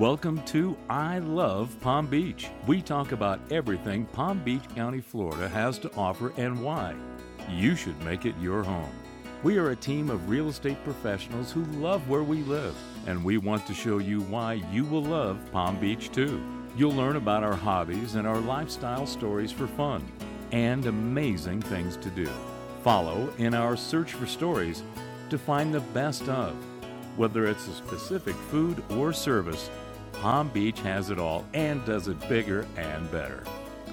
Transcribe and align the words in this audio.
Welcome 0.00 0.42
to 0.44 0.78
I 0.88 1.18
Love 1.18 1.78
Palm 1.82 2.06
Beach. 2.06 2.48
We 2.66 2.80
talk 2.80 3.12
about 3.12 3.38
everything 3.52 4.06
Palm 4.06 4.42
Beach 4.42 4.62
County, 4.74 5.02
Florida 5.02 5.46
has 5.46 5.78
to 5.80 5.94
offer 5.94 6.32
and 6.38 6.64
why. 6.64 6.94
You 7.50 7.76
should 7.76 8.02
make 8.02 8.24
it 8.24 8.34
your 8.40 8.62
home. 8.62 8.94
We 9.42 9.58
are 9.58 9.72
a 9.72 9.76
team 9.76 10.08
of 10.08 10.30
real 10.30 10.48
estate 10.48 10.82
professionals 10.84 11.52
who 11.52 11.64
love 11.64 12.08
where 12.08 12.22
we 12.22 12.38
live, 12.44 12.74
and 13.06 13.22
we 13.22 13.36
want 13.36 13.66
to 13.66 13.74
show 13.74 13.98
you 13.98 14.22
why 14.22 14.54
you 14.72 14.86
will 14.86 15.02
love 15.02 15.38
Palm 15.52 15.78
Beach 15.78 16.10
too. 16.10 16.42
You'll 16.78 16.92
learn 16.92 17.16
about 17.16 17.44
our 17.44 17.54
hobbies 17.54 18.14
and 18.14 18.26
our 18.26 18.40
lifestyle 18.40 19.06
stories 19.06 19.52
for 19.52 19.66
fun 19.66 20.10
and 20.50 20.86
amazing 20.86 21.60
things 21.60 21.98
to 21.98 22.08
do. 22.08 22.30
Follow 22.82 23.30
in 23.36 23.52
our 23.52 23.76
search 23.76 24.14
for 24.14 24.24
stories 24.24 24.82
to 25.28 25.36
find 25.36 25.74
the 25.74 25.80
best 25.80 26.26
of. 26.30 26.56
Whether 27.16 27.46
it's 27.46 27.68
a 27.68 27.74
specific 27.74 28.34
food 28.34 28.82
or 28.88 29.12
service, 29.12 29.68
Palm 30.20 30.48
Beach 30.48 30.78
has 30.80 31.08
it 31.08 31.18
all 31.18 31.46
and 31.54 31.82
does 31.86 32.06
it 32.06 32.28
bigger 32.28 32.66
and 32.76 33.10
better. 33.10 33.42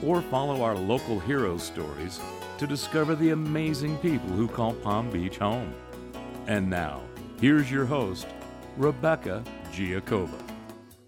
Or 0.04 0.22
follow 0.24 0.62
our 0.62 0.76
local 0.76 1.22
hero 1.22 1.58
stories 1.58 2.20
to 2.58 2.68
discover 2.68 3.16
the 3.16 3.30
amazing 3.30 3.96
people 4.00 4.28
who 4.32 4.50
call 4.50 4.74
Palm 4.74 5.10
Beach 5.10 5.38
home. 5.38 5.74
And 6.48 6.70
now, 6.70 7.02
here's 7.40 7.72
your 7.72 7.86
host, 7.86 8.28
Rebecca 8.76 9.42
Giacova. 9.72 10.38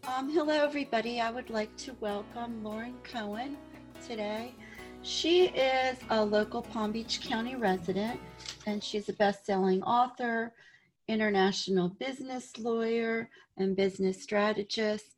Um, 0.08 0.30
hello, 0.30 0.54
everybody. 0.54 1.20
I 1.20 1.32
would 1.32 1.50
like 1.50 1.76
to 1.80 1.94
welcome 2.00 2.64
Lauren 2.64 2.96
Cohen 3.04 3.58
today. 4.08 4.56
She 5.02 5.48
is 5.48 5.98
a 6.12 6.24
local 6.24 6.62
Palm 6.62 6.94
Beach 6.94 7.20
County 7.20 7.58
resident, 7.58 8.22
and 8.66 8.82
she's 8.82 9.10
a 9.10 9.14
best 9.14 9.46
selling 9.46 9.84
author, 9.84 10.54
international 11.10 11.90
business 11.90 12.58
lawyer, 12.58 13.30
and 13.58 13.76
business 13.76 14.22
strategist. 14.22 15.18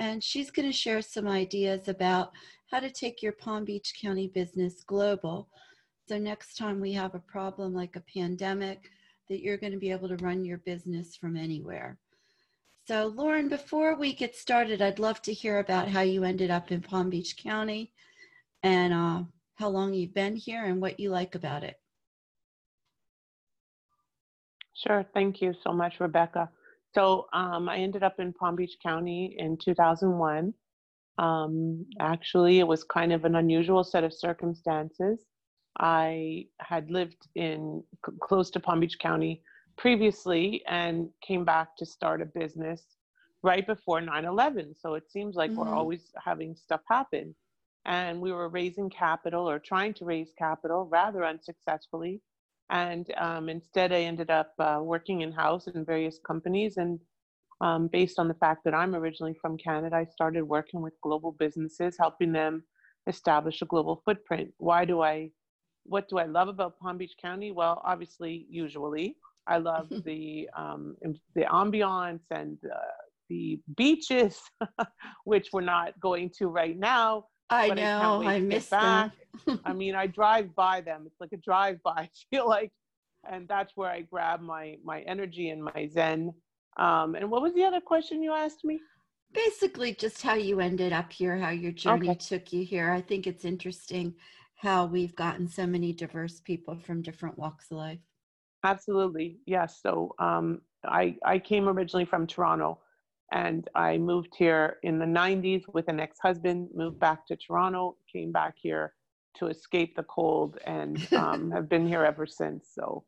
And 0.00 0.22
she's 0.22 0.50
going 0.50 0.68
to 0.68 0.76
share 0.76 1.00
some 1.00 1.26
ideas 1.26 1.88
about 1.88 2.32
how 2.70 2.80
to 2.80 2.90
take 2.90 3.22
your 3.22 3.32
Palm 3.32 3.64
Beach 3.64 3.94
County 4.00 4.28
business 4.28 4.82
global. 4.84 5.48
So, 6.08 6.18
next 6.18 6.56
time 6.56 6.80
we 6.80 6.92
have 6.92 7.14
a 7.14 7.20
problem 7.20 7.72
like 7.72 7.96
a 7.96 8.04
pandemic, 8.12 8.90
that 9.28 9.40
you're 9.40 9.56
going 9.56 9.72
to 9.72 9.78
be 9.78 9.90
able 9.90 10.08
to 10.08 10.16
run 10.16 10.44
your 10.44 10.58
business 10.58 11.16
from 11.16 11.36
anywhere. 11.36 11.98
So, 12.86 13.12
Lauren, 13.14 13.48
before 13.48 13.96
we 13.96 14.14
get 14.14 14.34
started, 14.34 14.80
I'd 14.80 14.98
love 14.98 15.20
to 15.22 15.32
hear 15.32 15.58
about 15.58 15.88
how 15.88 16.00
you 16.00 16.24
ended 16.24 16.50
up 16.50 16.72
in 16.72 16.80
Palm 16.80 17.10
Beach 17.10 17.36
County 17.36 17.92
and 18.62 18.92
uh, 18.92 19.22
how 19.56 19.68
long 19.68 19.92
you've 19.92 20.14
been 20.14 20.36
here 20.36 20.64
and 20.64 20.80
what 20.80 20.98
you 20.98 21.10
like 21.10 21.34
about 21.34 21.64
it. 21.64 21.76
Sure. 24.86 25.04
Thank 25.12 25.40
you 25.40 25.54
so 25.64 25.72
much, 25.72 25.98
Rebecca. 25.98 26.48
So 26.94 27.26
um, 27.32 27.68
I 27.68 27.78
ended 27.78 28.02
up 28.02 28.20
in 28.20 28.32
Palm 28.32 28.56
Beach 28.56 28.76
County 28.82 29.34
in 29.38 29.56
2001. 29.56 30.54
Um, 31.18 31.84
actually, 31.98 32.60
it 32.60 32.66
was 32.66 32.84
kind 32.84 33.12
of 33.12 33.24
an 33.24 33.34
unusual 33.34 33.82
set 33.82 34.04
of 34.04 34.14
circumstances. 34.14 35.18
I 35.80 36.46
had 36.60 36.90
lived 36.90 37.28
in 37.34 37.82
close 38.20 38.50
to 38.50 38.60
Palm 38.60 38.80
Beach 38.80 38.98
County 39.00 39.42
previously 39.76 40.62
and 40.68 41.08
came 41.26 41.44
back 41.44 41.76
to 41.76 41.86
start 41.86 42.22
a 42.22 42.26
business 42.26 42.82
right 43.42 43.66
before 43.66 44.00
9/11. 44.00 44.74
So 44.80 44.94
it 44.94 45.10
seems 45.10 45.34
like 45.34 45.50
mm-hmm. 45.50 45.60
we're 45.60 45.74
always 45.74 46.12
having 46.24 46.54
stuff 46.54 46.82
happen. 46.88 47.34
And 47.84 48.20
we 48.20 48.32
were 48.32 48.48
raising 48.48 48.90
capital 48.90 49.48
or 49.48 49.58
trying 49.58 49.94
to 49.94 50.04
raise 50.04 50.32
capital 50.38 50.86
rather 50.86 51.24
unsuccessfully. 51.24 52.20
And 52.70 53.06
um, 53.16 53.48
instead, 53.48 53.92
I 53.92 54.00
ended 54.00 54.30
up 54.30 54.52
uh, 54.58 54.80
working 54.82 55.22
in 55.22 55.32
house 55.32 55.66
in 55.68 55.84
various 55.84 56.18
companies. 56.26 56.76
And 56.76 57.00
um, 57.60 57.88
based 57.88 58.18
on 58.18 58.28
the 58.28 58.34
fact 58.34 58.64
that 58.64 58.74
I'm 58.74 58.94
originally 58.94 59.36
from 59.40 59.56
Canada, 59.56 59.96
I 59.96 60.04
started 60.04 60.42
working 60.42 60.82
with 60.82 60.92
global 61.02 61.32
businesses, 61.32 61.96
helping 61.98 62.32
them 62.32 62.62
establish 63.06 63.62
a 63.62 63.66
global 63.66 64.02
footprint. 64.04 64.50
Why 64.58 64.84
do 64.84 65.00
I 65.00 65.30
what 65.84 66.08
do 66.08 66.18
I 66.18 66.24
love 66.24 66.48
about 66.48 66.78
Palm 66.78 66.98
Beach 66.98 67.14
County? 67.20 67.50
Well, 67.50 67.80
obviously, 67.84 68.46
usually, 68.50 69.16
I 69.46 69.56
love 69.56 69.88
the 70.04 70.48
um, 70.56 70.96
the 71.34 71.42
ambiance 71.42 72.24
and 72.30 72.58
uh, 72.64 72.78
the 73.28 73.58
beaches, 73.76 74.40
which 75.24 75.48
we're 75.52 75.62
not 75.62 75.98
going 76.00 76.30
to 76.38 76.48
right 76.48 76.78
now. 76.78 77.24
I 77.50 77.68
know. 77.68 78.22
I, 78.24 78.34
I 78.34 78.40
miss 78.40 78.68
them. 78.68 79.12
I 79.64 79.72
mean, 79.72 79.94
I 79.94 80.06
drive 80.20 80.54
by 80.54 80.80
them. 80.80 81.04
It's 81.06 81.20
like 81.20 81.32
a 81.32 81.38
drive 81.38 81.82
by. 81.82 81.90
I 81.96 82.10
feel 82.30 82.48
like, 82.48 82.72
and 83.30 83.48
that's 83.48 83.72
where 83.76 83.90
I 83.90 84.02
grab 84.02 84.40
my 84.40 84.76
my 84.84 85.00
energy 85.02 85.50
and 85.50 85.62
my 85.62 85.88
zen. 85.92 86.32
Um, 86.76 87.14
and 87.14 87.30
what 87.30 87.42
was 87.42 87.54
the 87.54 87.64
other 87.64 87.80
question 87.80 88.22
you 88.22 88.32
asked 88.32 88.64
me? 88.64 88.80
Basically, 89.32 89.94
just 89.94 90.22
how 90.22 90.34
you 90.34 90.60
ended 90.60 90.92
up 90.92 91.12
here, 91.12 91.36
how 91.36 91.50
your 91.50 91.72
journey 91.72 92.10
okay. 92.10 92.18
took 92.18 92.52
you 92.52 92.64
here. 92.64 92.90
I 92.90 93.00
think 93.00 93.26
it's 93.26 93.44
interesting 93.44 94.14
how 94.56 94.86
we've 94.86 95.14
gotten 95.14 95.48
so 95.48 95.66
many 95.66 95.92
diverse 95.92 96.40
people 96.40 96.78
from 96.78 97.02
different 97.02 97.38
walks 97.38 97.70
of 97.70 97.78
life. 97.78 97.98
Absolutely, 98.64 99.38
yes. 99.46 99.80
So 99.82 100.14
um, 100.18 100.60
I 100.84 101.16
I 101.24 101.38
came 101.38 101.68
originally 101.68 102.04
from 102.04 102.26
Toronto, 102.26 102.80
and 103.32 103.68
I 103.74 103.98
moved 103.98 104.34
here 104.36 104.78
in 104.82 104.98
the 104.98 105.06
'90s 105.06 105.64
with 105.72 105.88
an 105.88 106.00
ex-husband. 106.00 106.70
Moved 106.74 106.98
back 106.98 107.26
to 107.26 107.36
Toronto, 107.36 107.96
came 108.10 108.32
back 108.32 108.54
here 108.56 108.94
to 109.38 109.46
escape 109.46 109.96
the 109.96 110.04
cold, 110.04 110.58
and 110.66 111.06
um, 111.12 111.50
have 111.50 111.68
been 111.68 111.86
here 111.86 112.04
ever 112.04 112.26
since. 112.26 112.68
So. 112.74 113.04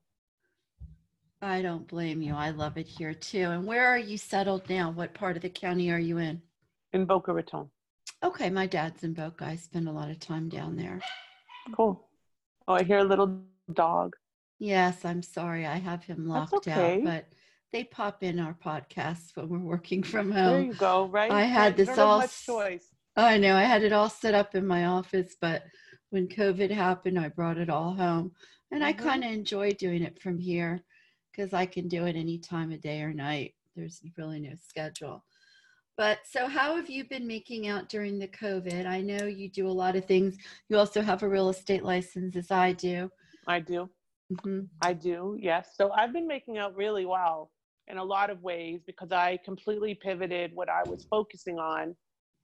I 1.42 1.62
don't 1.62 1.88
blame 1.88 2.20
you. 2.20 2.34
I 2.34 2.50
love 2.50 2.76
it 2.76 2.86
here 2.86 3.14
too. 3.14 3.50
And 3.50 3.66
where 3.66 3.86
are 3.86 3.98
you 3.98 4.18
settled 4.18 4.68
now? 4.68 4.90
What 4.90 5.14
part 5.14 5.36
of 5.36 5.42
the 5.42 5.48
county 5.48 5.90
are 5.90 5.98
you 5.98 6.18
in? 6.18 6.42
In 6.92 7.06
Boca 7.06 7.32
Raton. 7.32 7.70
Okay, 8.22 8.50
my 8.50 8.66
dad's 8.66 9.04
in 9.04 9.14
Boca. 9.14 9.46
I 9.46 9.56
spend 9.56 9.88
a 9.88 9.92
lot 9.92 10.10
of 10.10 10.20
time 10.20 10.50
down 10.50 10.76
there. 10.76 11.00
Cool. 11.74 12.06
Oh, 12.68 12.74
I 12.74 12.82
hear 12.82 12.98
a 12.98 13.04
little 13.04 13.40
dog. 13.72 14.16
Yes, 14.58 15.04
I'm 15.06 15.22
sorry. 15.22 15.66
I 15.66 15.76
have 15.78 16.04
him 16.04 16.28
locked 16.28 16.52
okay. 16.52 16.98
out, 16.98 17.04
but 17.04 17.24
they 17.72 17.84
pop 17.84 18.22
in 18.22 18.38
our 18.38 18.54
podcasts 18.54 19.34
when 19.34 19.48
we're 19.48 19.58
working 19.58 20.02
from 20.02 20.30
home. 20.30 20.52
There 20.52 20.62
you 20.62 20.74
go, 20.74 21.06
right? 21.06 21.30
I 21.30 21.42
had 21.42 21.76
this 21.76 21.96
all 21.96 22.26
choice. 22.26 22.86
I 23.16 23.38
know. 23.38 23.54
I 23.54 23.62
had 23.62 23.82
it 23.82 23.92
all 23.92 24.08
set 24.08 24.34
up 24.34 24.54
in 24.54 24.66
my 24.66 24.86
office, 24.86 25.36
but 25.40 25.62
when 26.10 26.28
COVID 26.28 26.70
happened, 26.70 27.18
I 27.18 27.28
brought 27.28 27.58
it 27.58 27.70
all 27.70 27.94
home. 27.94 28.32
And 28.72 28.82
mm-hmm. 28.82 28.88
I 28.88 28.92
kind 28.92 29.24
of 29.24 29.30
enjoy 29.30 29.72
doing 29.72 30.02
it 30.02 30.20
from 30.20 30.38
here 30.38 30.82
because 31.30 31.52
I 31.52 31.66
can 31.66 31.88
do 31.88 32.06
it 32.06 32.16
any 32.16 32.38
time 32.38 32.72
of 32.72 32.80
day 32.80 33.02
or 33.02 33.12
night. 33.12 33.54
There's 33.76 34.00
really 34.16 34.40
no 34.40 34.52
schedule. 34.68 35.24
But 35.96 36.20
so, 36.24 36.46
how 36.48 36.76
have 36.76 36.88
you 36.88 37.04
been 37.04 37.26
making 37.26 37.68
out 37.68 37.88
during 37.88 38.18
the 38.18 38.28
COVID? 38.28 38.86
I 38.86 39.00
know 39.00 39.26
you 39.26 39.50
do 39.50 39.68
a 39.68 39.70
lot 39.70 39.96
of 39.96 40.06
things. 40.06 40.36
You 40.68 40.78
also 40.78 41.02
have 41.02 41.22
a 41.22 41.28
real 41.28 41.50
estate 41.50 41.84
license, 41.84 42.36
as 42.36 42.50
I 42.50 42.72
do. 42.72 43.10
I 43.46 43.60
do. 43.60 43.90
Mm-hmm. 44.32 44.60
I 44.80 44.92
do, 44.94 45.36
yes. 45.38 45.74
So, 45.76 45.92
I've 45.92 46.12
been 46.12 46.26
making 46.26 46.56
out 46.58 46.74
really 46.74 47.04
well 47.04 47.50
in 47.90 47.98
a 47.98 48.04
lot 48.04 48.30
of 48.30 48.42
ways 48.42 48.80
because 48.86 49.12
I 49.12 49.38
completely 49.44 49.94
pivoted 49.94 50.54
what 50.54 50.68
I 50.68 50.82
was 50.88 51.06
focusing 51.10 51.58
on 51.58 51.94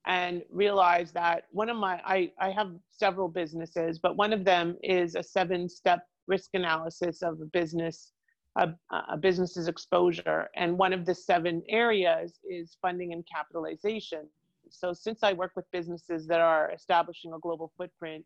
and 0.06 0.42
realized 0.50 1.14
that 1.14 1.44
one 1.50 1.68
of 1.68 1.76
my, 1.76 2.00
I, 2.04 2.32
I 2.40 2.50
have 2.50 2.72
several 2.90 3.28
businesses, 3.28 3.98
but 3.98 4.16
one 4.16 4.32
of 4.32 4.44
them 4.44 4.76
is 4.82 5.14
a 5.14 5.22
seven 5.22 5.68
step 5.68 6.06
risk 6.26 6.50
analysis 6.54 7.22
of 7.22 7.40
a 7.40 7.46
business 7.46 8.12
a, 8.56 8.74
a 9.10 9.16
business's 9.16 9.68
exposure. 9.68 10.48
And 10.56 10.78
one 10.78 10.92
of 10.92 11.04
the 11.04 11.14
seven 11.14 11.62
areas 11.68 12.40
is 12.48 12.76
funding 12.80 13.12
and 13.12 13.24
capitalization. 13.26 14.28
So, 14.70 14.92
since 14.92 15.22
I 15.22 15.32
work 15.32 15.52
with 15.54 15.70
businesses 15.70 16.26
that 16.26 16.40
are 16.40 16.72
establishing 16.72 17.32
a 17.34 17.38
global 17.38 17.72
footprint, 17.76 18.24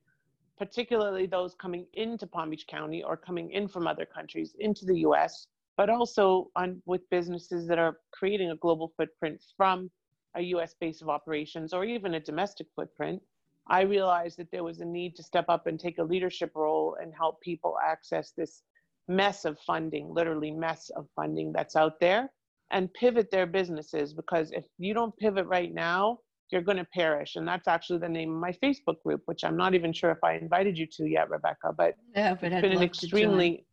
particularly 0.56 1.26
those 1.26 1.54
coming 1.54 1.86
into 1.94 2.26
Palm 2.26 2.50
Beach 2.50 2.66
County 2.66 3.02
or 3.02 3.16
coming 3.16 3.50
in 3.50 3.68
from 3.68 3.86
other 3.86 4.06
countries 4.06 4.54
into 4.58 4.84
the 4.84 5.00
US, 5.00 5.46
but 5.80 5.88
also 5.88 6.50
on, 6.56 6.82
with 6.84 7.08
businesses 7.08 7.66
that 7.66 7.78
are 7.78 7.96
creating 8.12 8.50
a 8.50 8.56
global 8.56 8.92
footprint 8.98 9.42
from 9.56 9.90
a 10.36 10.42
US 10.54 10.74
base 10.78 11.00
of 11.00 11.08
operations 11.08 11.72
or 11.72 11.86
even 11.86 12.12
a 12.12 12.20
domestic 12.20 12.66
footprint, 12.76 13.22
I 13.66 13.80
realized 13.84 14.36
that 14.36 14.50
there 14.52 14.62
was 14.62 14.80
a 14.80 14.84
need 14.84 15.16
to 15.16 15.22
step 15.22 15.46
up 15.48 15.66
and 15.66 15.80
take 15.80 15.96
a 15.96 16.02
leadership 16.02 16.52
role 16.54 16.98
and 17.00 17.14
help 17.14 17.40
people 17.40 17.78
access 17.82 18.32
this 18.36 18.60
mess 19.08 19.46
of 19.46 19.58
funding, 19.60 20.12
literally 20.12 20.50
mess 20.50 20.90
of 20.98 21.06
funding 21.16 21.50
that's 21.50 21.76
out 21.76 21.98
there, 21.98 22.28
and 22.70 22.92
pivot 22.92 23.30
their 23.30 23.46
businesses 23.46 24.12
because 24.12 24.52
if 24.52 24.66
you 24.76 24.92
don't 24.92 25.16
pivot 25.16 25.46
right 25.46 25.72
now, 25.72 26.18
you're 26.50 26.60
going 26.60 26.76
to 26.76 26.88
perish. 26.92 27.36
And 27.36 27.48
that's 27.48 27.68
actually 27.68 28.00
the 28.00 28.08
name 28.10 28.34
of 28.34 28.38
my 28.38 28.52
Facebook 28.62 29.00
group, 29.02 29.22
which 29.24 29.44
I'm 29.44 29.56
not 29.56 29.74
even 29.74 29.94
sure 29.94 30.10
if 30.10 30.22
I 30.22 30.34
invited 30.34 30.76
you 30.76 30.86
to 30.98 31.06
yet, 31.06 31.30
Rebecca. 31.30 31.72
But, 31.74 31.94
yeah, 32.14 32.34
but 32.34 32.48
it's 32.48 32.56
I'd 32.56 32.62
been 32.62 32.72
an 32.72 32.82
extremely 32.82 33.64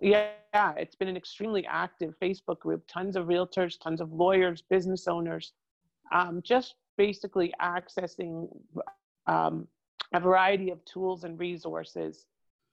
yeah, 0.00 0.30
it's 0.76 0.94
been 0.94 1.08
an 1.08 1.16
extremely 1.16 1.66
active 1.66 2.14
Facebook 2.20 2.58
group. 2.60 2.84
Tons 2.86 3.16
of 3.16 3.26
realtors, 3.26 3.80
tons 3.80 4.00
of 4.00 4.12
lawyers, 4.12 4.62
business 4.62 5.08
owners, 5.08 5.52
um, 6.12 6.42
just 6.42 6.74
basically 6.96 7.52
accessing 7.60 8.48
um, 9.26 9.66
a 10.14 10.20
variety 10.20 10.70
of 10.70 10.84
tools 10.84 11.24
and 11.24 11.38
resources 11.38 12.26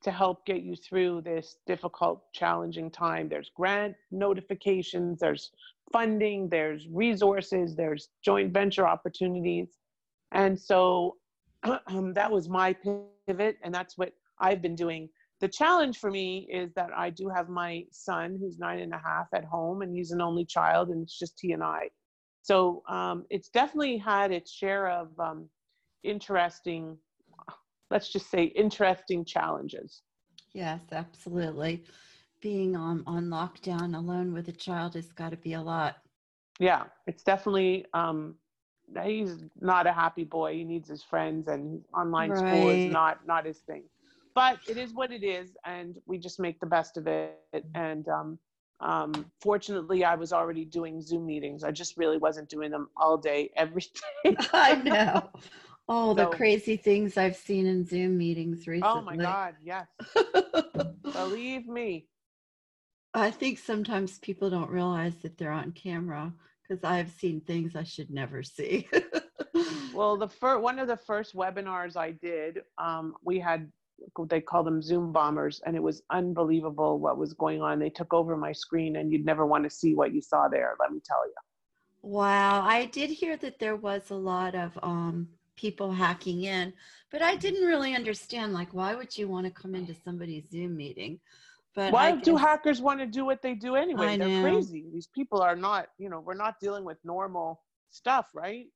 to 0.04 0.12
help 0.12 0.46
get 0.46 0.64
you 0.64 0.76
through 0.76 1.22
this 1.22 1.58
difficult, 1.66 2.32
challenging 2.34 2.92
time. 2.92 3.30
There's 3.30 3.52
grant 3.56 3.96
notifications, 4.12 5.20
there's 5.20 5.52
funding, 5.92 6.50
there's 6.50 6.88
resources, 6.90 7.76
there's 7.76 8.10
joint 8.24 8.54
venture 8.54 8.86
opportunities. 8.86 9.78
And 10.32 10.60
so 10.60 11.16
that 11.64 12.32
was 12.32 12.50
my 12.50 12.76
pivot, 13.28 13.58
and 13.64 13.74
that's 13.74 13.98
what 13.98 14.14
I've 14.40 14.62
been 14.62 14.76
doing. 14.76 15.10
The 15.42 15.48
challenge 15.48 15.98
for 15.98 16.10
me 16.10 16.48
is 16.52 16.74
that 16.76 16.90
I 16.96 17.10
do 17.10 17.28
have 17.30 17.50
my 17.50 17.86
son 17.92 18.38
who's 18.40 18.60
nine 18.60 18.80
and 18.80 18.94
a 18.94 19.02
half 19.04 19.28
at 19.34 19.44
home, 19.46 19.82
and 19.82 19.94
he's 19.94 20.12
an 20.12 20.22
only 20.22 20.46
child, 20.46 20.90
and 20.90 21.04
it's 21.04 21.18
just 21.18 21.38
he 21.42 21.52
and 21.52 21.64
I. 21.64 21.90
So 22.42 22.84
um, 22.88 23.26
it's 23.30 23.50
definitely 23.50 23.98
had 23.98 24.32
its 24.32 24.52
share 24.52 24.88
of 24.90 25.08
um, 25.20 25.50
interesting, 26.04 26.98
let's 27.90 28.10
just 28.10 28.30
say, 28.30 28.44
interesting 28.44 29.26
challenges. 29.26 30.02
Yes, 30.54 30.82
absolutely. 30.92 31.84
Being 32.42 32.76
um, 32.76 33.04
on 33.08 33.26
lockdown 33.26 33.98
alone 33.98 34.34
with 34.34 34.50
a 34.50 34.54
child 34.54 34.96
has 34.96 35.12
got 35.12 35.32
to 35.32 35.38
be 35.38 35.54
a 35.54 35.62
lot. 35.62 35.96
Yeah, 36.60 36.84
it's 37.08 37.24
definitely 37.24 37.86
um, 37.94 38.36
he's 39.04 39.44
not 39.60 39.88
a 39.88 39.94
happy 39.94 40.24
boy. 40.24 40.54
He 40.54 40.64
needs 40.64 40.90
his 40.90 41.04
friends, 41.04 41.48
and 41.48 41.82
online 41.96 42.30
right. 42.30 42.38
school 42.38 42.70
is 42.70 42.86
not 42.86 43.26
not 43.26 43.46
his 43.46 43.60
thing. 43.60 43.84
But 44.36 44.60
it 44.68 44.78
is 44.78 44.94
what 44.94 45.12
it 45.12 45.24
is, 45.24 45.56
and 45.66 45.98
we 46.06 46.18
just 46.18 46.40
make 46.40 46.60
the 46.60 46.66
best 46.66 46.98
of 46.98 47.08
it. 47.08 47.38
And 47.76 48.08
um, 48.08 48.40
um, 48.80 49.32
fortunately, 49.42 50.04
I 50.04 50.16
was 50.16 50.34
already 50.34 50.66
doing 50.66 51.02
Zoom 51.02 51.26
meetings. 51.26 51.64
I 51.64 51.72
just 51.72 51.98
really 51.98 52.18
wasn't 52.18 52.50
doing 52.50 52.72
them 52.72 52.90
all 52.98 53.18
day, 53.18 53.52
every 53.56 53.84
day. 54.24 54.36
I 54.54 54.76
know. 54.76 55.30
Oh, 55.88 56.16
so, 56.16 56.30
the 56.30 56.36
crazy 56.36 56.78
things 56.78 57.18
I've 57.18 57.36
seen 57.36 57.66
in 57.66 57.86
Zoom 57.86 58.18
meetings 58.18 58.68
recently. 58.68 59.00
Oh 59.00 59.02
my 59.02 59.18
God, 59.18 59.56
yes. 59.64 59.88
Believe 61.14 61.68
me. 61.68 62.08
I 63.14 63.30
think 63.30 63.60
sometimes 63.60 64.18
people 64.20 64.50
don't 64.50 64.70
realize 64.70 65.16
that 65.18 65.38
they're 65.38 65.52
on 65.52 65.72
camera 65.72 66.34
because 66.62 66.84
I've 66.84 67.12
seen 67.12 67.42
things 67.42 67.76
I 67.76 67.84
should 67.84 68.10
never 68.10 68.42
see. 68.42 68.90
well, 69.94 70.18
the 70.18 70.28
first 70.28 70.62
one 70.62 70.80
of 70.80 70.88
the 70.88 70.98
first 70.98 71.36
webinars 71.36 71.96
I 71.96 72.12
did, 72.12 72.62
um, 72.78 73.16
we 73.24 73.40
had 73.40 73.72
they 74.28 74.42
call 74.42 74.64
them 74.64 74.82
Zoom 74.82 75.12
bombers, 75.12 75.62
and 75.66 75.76
it 75.76 75.84
was 75.84 76.02
unbelievable 76.10 77.00
what 77.00 77.18
was 77.18 77.34
going 77.34 77.62
on. 77.62 77.80
They 77.80 77.90
took 77.90 78.14
over 78.14 78.38
my 78.38 78.52
screen, 78.52 78.98
and 78.98 79.12
you'd 79.12 79.26
never 79.26 79.46
want 79.46 79.64
to 79.64 79.70
see 79.70 79.96
what 79.96 80.14
you 80.14 80.22
saw 80.22 80.48
there. 80.48 80.76
Let 80.80 80.92
me 80.92 81.00
tell 81.06 81.26
you. 81.26 81.34
Wow, 82.02 82.62
I 82.62 82.86
did 82.86 83.10
hear 83.10 83.38
that 83.38 83.60
there 83.60 83.78
was 83.78 84.12
a 84.12 84.16
lot 84.16 84.56
of 84.56 84.78
um, 84.84 85.30
people 85.56 85.92
hacking 85.92 86.44
in, 86.44 86.74
but 87.12 87.22
I 87.22 87.36
didn't 87.36 87.66
really 87.66 87.96
understand. 87.96 88.54
Like, 88.54 88.74
why 88.74 88.96
would 88.96 89.18
you 89.18 89.28
want 89.28 89.46
to 89.46 89.52
come 89.52 89.74
into 89.74 89.96
somebody's 90.04 90.50
Zoom 90.50 90.76
meeting? 90.76 91.20
But 91.76 91.94
why 91.94 92.12
guess, 92.12 92.24
do 92.24 92.36
hackers 92.36 92.82
want 92.82 93.00
to 93.00 93.08
do 93.08 93.26
what 93.26 93.42
they 93.42 93.56
do 93.56 93.76
anyway? 93.76 94.08
I 94.08 94.18
They're 94.18 94.30
know. 94.30 94.42
crazy. 94.42 94.86
These 94.94 95.08
people 95.08 95.42
are 95.42 95.56
not, 95.56 95.88
you 95.98 96.10
know, 96.10 96.20
we're 96.20 96.36
not 96.36 96.60
dealing 96.60 96.84
with 96.84 96.98
normal 97.04 97.62
stuff, 97.90 98.28
right? 98.34 98.68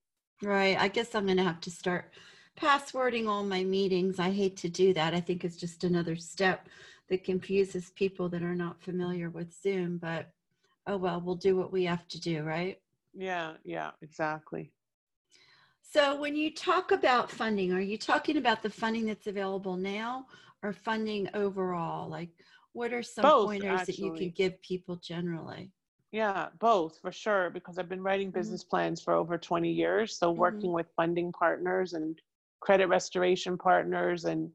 Right. 0.41 0.79
I 0.79 0.87
guess 0.87 1.13
I'm 1.13 1.25
going 1.25 1.37
to 1.37 1.43
have 1.43 1.61
to 1.61 1.71
start 1.71 2.11
passwording 2.59 3.27
all 3.27 3.43
my 3.43 3.63
meetings. 3.63 4.19
I 4.19 4.31
hate 4.31 4.57
to 4.57 4.69
do 4.69 4.93
that. 4.93 5.13
I 5.13 5.19
think 5.19 5.43
it's 5.43 5.57
just 5.57 5.83
another 5.83 6.15
step 6.15 6.67
that 7.09 7.23
confuses 7.23 7.91
people 7.91 8.27
that 8.29 8.43
are 8.43 8.55
not 8.55 8.81
familiar 8.81 9.29
with 9.29 9.53
Zoom, 9.61 9.97
but 9.97 10.29
oh 10.87 10.97
well, 10.97 11.21
we'll 11.21 11.35
do 11.35 11.55
what 11.55 11.71
we 11.71 11.85
have 11.85 12.07
to 12.09 12.19
do, 12.19 12.43
right? 12.43 12.79
Yeah, 13.13 13.53
yeah, 13.63 13.91
exactly. 14.01 14.71
So 15.81 16.19
when 16.19 16.35
you 16.35 16.53
talk 16.53 16.91
about 16.91 17.31
funding, 17.31 17.71
are 17.71 17.79
you 17.79 17.97
talking 17.97 18.37
about 18.37 18.61
the 18.61 18.69
funding 18.69 19.05
that's 19.05 19.27
available 19.27 19.77
now 19.77 20.25
or 20.63 20.73
funding 20.73 21.29
overall? 21.33 22.09
Like 22.09 22.29
what 22.73 22.93
are 22.93 23.03
some 23.03 23.23
both, 23.23 23.47
pointers 23.47 23.81
actually. 23.81 23.93
that 23.93 23.99
you 23.99 24.11
could 24.13 24.35
give 24.35 24.61
people 24.61 24.97
generally? 24.97 25.71
Yeah, 26.11 26.47
both 26.59 26.99
for 26.99 27.11
sure, 27.11 27.49
because 27.49 27.77
I've 27.77 27.89
been 27.89 28.03
writing 28.03 28.27
mm-hmm. 28.27 28.39
business 28.39 28.63
plans 28.63 29.01
for 29.01 29.13
over 29.13 29.37
20 29.37 29.69
years. 29.69 30.17
So, 30.17 30.31
working 30.31 30.61
mm-hmm. 30.61 30.73
with 30.73 30.87
funding 30.95 31.31
partners 31.31 31.93
and 31.93 32.19
credit 32.59 32.87
restoration 32.87 33.57
partners 33.57 34.25
and 34.25 34.49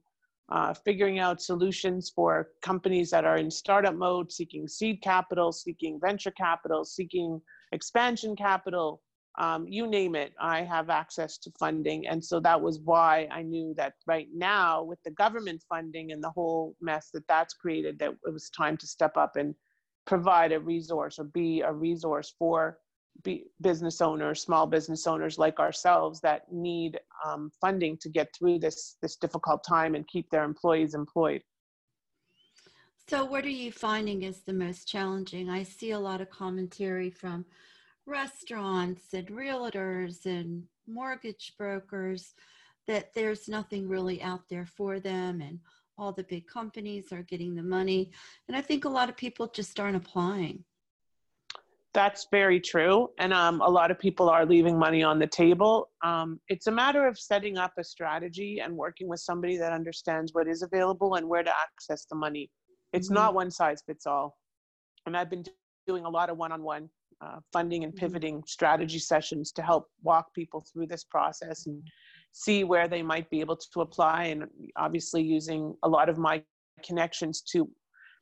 uh, 0.50 0.74
figuring 0.74 1.18
out 1.18 1.40
solutions 1.40 2.12
for 2.14 2.48
companies 2.62 3.10
that 3.10 3.24
are 3.24 3.38
in 3.38 3.50
startup 3.50 3.94
mode, 3.94 4.30
seeking 4.30 4.68
seed 4.68 5.00
capital, 5.02 5.52
seeking 5.52 5.98
venture 6.00 6.32
capital, 6.32 6.84
seeking 6.84 7.40
expansion 7.72 8.36
capital, 8.36 9.00
um, 9.38 9.66
you 9.66 9.86
name 9.86 10.14
it, 10.14 10.34
I 10.38 10.62
have 10.62 10.90
access 10.90 11.38
to 11.38 11.50
funding. 11.58 12.06
And 12.06 12.22
so 12.22 12.38
that 12.40 12.60
was 12.60 12.80
why 12.80 13.28
I 13.30 13.42
knew 13.42 13.72
that 13.76 13.94
right 14.06 14.28
now, 14.34 14.82
with 14.82 14.98
the 15.04 15.10
government 15.12 15.62
funding 15.68 16.12
and 16.12 16.22
the 16.22 16.30
whole 16.30 16.76
mess 16.80 17.08
that 17.14 17.26
that's 17.28 17.54
created, 17.54 17.98
that 18.00 18.10
it 18.26 18.32
was 18.32 18.50
time 18.50 18.76
to 18.76 18.86
step 18.86 19.16
up 19.16 19.36
and 19.36 19.54
provide 20.06 20.52
a 20.52 20.60
resource 20.60 21.18
or 21.18 21.24
be 21.24 21.62
a 21.62 21.72
resource 21.72 22.34
for 22.38 22.78
business 23.60 24.00
owners, 24.00 24.42
small 24.42 24.66
business 24.66 25.06
owners 25.06 25.38
like 25.38 25.60
ourselves 25.60 26.20
that 26.20 26.50
need 26.52 26.98
um, 27.24 27.50
funding 27.60 27.96
to 27.98 28.08
get 28.08 28.28
through 28.36 28.58
this 28.58 28.96
this 29.02 29.16
difficult 29.16 29.64
time 29.66 29.94
and 29.94 30.06
keep 30.08 30.28
their 30.30 30.44
employees 30.44 30.94
employed. 30.94 31.42
So, 33.08 33.24
what 33.24 33.44
are 33.44 33.50
you 33.50 33.72
finding 33.72 34.22
is 34.22 34.40
the 34.40 34.52
most 34.52 34.88
challenging? 34.88 35.50
I 35.50 35.62
see 35.62 35.90
a 35.90 35.98
lot 35.98 36.20
of 36.20 36.30
commentary 36.30 37.10
from 37.10 37.44
restaurants 38.06 39.12
and 39.12 39.28
realtors 39.28 40.26
and 40.26 40.64
mortgage 40.86 41.54
brokers 41.56 42.34
that 42.86 43.14
there's 43.14 43.48
nothing 43.48 43.88
really 43.88 44.20
out 44.22 44.48
there 44.48 44.66
for 44.66 44.98
them 44.98 45.40
and 45.40 45.60
all 45.98 46.12
the 46.12 46.24
big 46.24 46.46
companies 46.46 47.12
are 47.12 47.22
getting 47.22 47.54
the 47.54 47.62
money 47.62 48.10
and 48.48 48.56
i 48.56 48.60
think 48.60 48.84
a 48.84 48.88
lot 48.88 49.08
of 49.08 49.16
people 49.16 49.46
just 49.46 49.78
aren't 49.78 49.96
applying 49.96 50.64
that's 51.94 52.26
very 52.30 52.58
true. 52.60 53.08
And 53.18 53.32
um, 53.32 53.60
a 53.60 53.68
lot 53.68 53.90
of 53.90 53.98
people 53.98 54.30
are 54.30 54.46
leaving 54.46 54.78
money 54.78 55.02
on 55.02 55.18
the 55.18 55.26
table. 55.26 55.90
Um, 56.02 56.40
it's 56.48 56.66
a 56.66 56.72
matter 56.72 57.06
of 57.06 57.18
setting 57.18 57.58
up 57.58 57.72
a 57.78 57.84
strategy 57.84 58.60
and 58.60 58.74
working 58.74 59.08
with 59.08 59.20
somebody 59.20 59.58
that 59.58 59.72
understands 59.72 60.32
what 60.32 60.48
is 60.48 60.62
available 60.62 61.16
and 61.16 61.28
where 61.28 61.42
to 61.42 61.50
access 61.50 62.06
the 62.06 62.16
money. 62.16 62.50
It's 62.92 63.08
mm-hmm. 63.08 63.14
not 63.14 63.34
one 63.34 63.50
size 63.50 63.82
fits 63.86 64.06
all. 64.06 64.36
And 65.06 65.16
i've 65.16 65.30
been 65.30 65.44
doing 65.86 66.04
a 66.04 66.08
lot 66.08 66.30
of 66.30 66.36
one-on-one 66.36 66.88
uh, 67.20 67.38
funding 67.52 67.84
and 67.84 67.92
mm-hmm. 67.92 68.00
pivoting 68.00 68.42
strategy 68.46 68.98
sessions 68.98 69.52
to 69.52 69.62
help 69.62 69.86
walk 70.02 70.32
people 70.34 70.64
through 70.72 70.86
this 70.86 71.04
process 71.04 71.66
and 71.66 71.82
see 72.32 72.64
where 72.64 72.88
they 72.88 73.02
might 73.02 73.28
be 73.30 73.40
able 73.40 73.56
to 73.56 73.80
apply. 73.80 74.24
And 74.24 74.44
obviously 74.76 75.22
using 75.22 75.74
a 75.82 75.88
lot 75.88 76.08
of 76.08 76.18
my 76.18 76.42
connections 76.84 77.42
to 77.52 77.68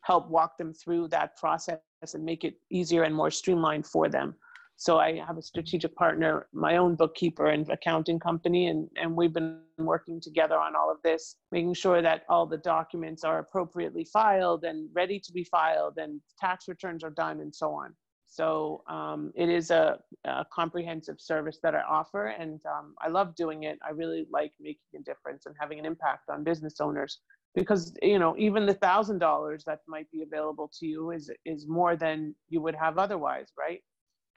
help 0.02 0.28
walk 0.28 0.56
them 0.58 0.72
through 0.72 1.08
that 1.08 1.36
process 1.36 1.78
and 2.14 2.24
make 2.24 2.44
it 2.44 2.54
easier 2.70 3.02
and 3.02 3.14
more 3.14 3.30
streamlined 3.30 3.86
for 3.86 4.08
them. 4.08 4.34
So 4.76 4.98
i 4.98 5.18
have 5.18 5.36
a 5.36 5.42
strategic 5.42 5.94
partner 5.94 6.46
my 6.54 6.78
own 6.78 6.94
bookkeeper 6.94 7.48
and 7.48 7.68
accounting 7.68 8.18
company 8.18 8.68
and, 8.68 8.88
and 8.96 9.14
we've 9.14 9.34
been 9.34 9.60
working 9.76 10.22
together 10.22 10.58
on 10.58 10.74
all 10.74 10.90
of 10.90 10.96
this 11.04 11.36
making 11.52 11.74
sure 11.74 12.00
that 12.00 12.22
all 12.30 12.46
the 12.46 12.56
documents 12.56 13.22
are 13.22 13.40
appropriately 13.40 14.06
filed 14.10 14.64
and 14.64 14.88
ready 14.94 15.20
to 15.20 15.32
be 15.32 15.44
filed 15.44 15.98
and 15.98 16.18
tax 16.38 16.66
returns 16.66 17.04
are 17.04 17.10
done 17.10 17.40
and 17.40 17.54
so 17.54 17.74
on. 17.74 17.94
So 18.30 18.82
um, 18.88 19.32
it 19.34 19.48
is 19.48 19.70
a, 19.70 19.98
a, 20.24 20.46
comprehensive 20.52 21.20
service 21.20 21.58
that 21.64 21.74
I 21.74 21.80
offer, 21.80 22.28
and 22.28 22.60
um, 22.64 22.94
I 23.00 23.08
love 23.08 23.34
doing 23.34 23.64
it. 23.64 23.76
I 23.84 23.90
really 23.90 24.28
like 24.30 24.52
making 24.60 25.00
a 25.00 25.02
difference 25.02 25.46
and 25.46 25.54
having 25.58 25.80
an 25.80 25.84
impact 25.84 26.30
on 26.30 26.44
business 26.44 26.80
owners 26.80 27.18
because 27.54 27.92
you 28.02 28.18
know 28.18 28.34
even 28.38 28.66
the 28.66 28.74
thousand 28.74 29.18
dollars 29.18 29.64
that 29.64 29.80
might 29.88 30.10
be 30.10 30.22
available 30.22 30.70
to 30.78 30.86
you 30.86 31.10
is 31.10 31.30
is 31.44 31.66
more 31.66 31.96
than 31.96 32.34
you 32.48 32.60
would 32.60 32.74
have 32.74 32.98
otherwise, 32.98 33.48
right? 33.58 33.80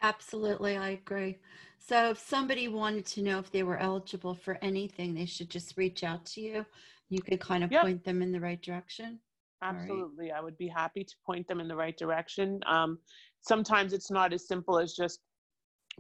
Absolutely, 0.01 0.75
I 0.75 0.89
agree. 0.89 1.37
So 1.79 2.09
if 2.09 2.19
somebody 2.19 2.67
wanted 2.67 3.05
to 3.07 3.21
know 3.21 3.39
if 3.39 3.51
they 3.51 3.63
were 3.63 3.77
eligible 3.77 4.35
for 4.35 4.57
anything, 4.61 5.13
they 5.13 5.25
should 5.25 5.49
just 5.49 5.77
reach 5.77 6.03
out 6.03 6.25
to 6.27 6.41
you. 6.41 6.65
You 7.09 7.21
could 7.21 7.39
kind 7.39 7.63
of 7.63 7.71
yep. 7.71 7.83
point 7.83 8.03
them 8.03 8.21
in 8.21 8.31
the 8.31 8.39
right 8.39 8.61
direction. 8.61 9.19
Absolutely. 9.61 10.31
Right. 10.31 10.37
I 10.37 10.41
would 10.41 10.57
be 10.57 10.67
happy 10.67 11.03
to 11.05 11.15
point 11.25 11.47
them 11.47 11.61
in 11.61 11.69
the 11.69 11.75
right 11.75 11.97
direction. 11.97 12.59
Um, 12.67 12.99
sometimes 13.41 13.93
it's 13.93 14.11
not 14.11 14.33
as 14.33 14.45
simple 14.47 14.77
as 14.77 14.93
just 14.93 15.19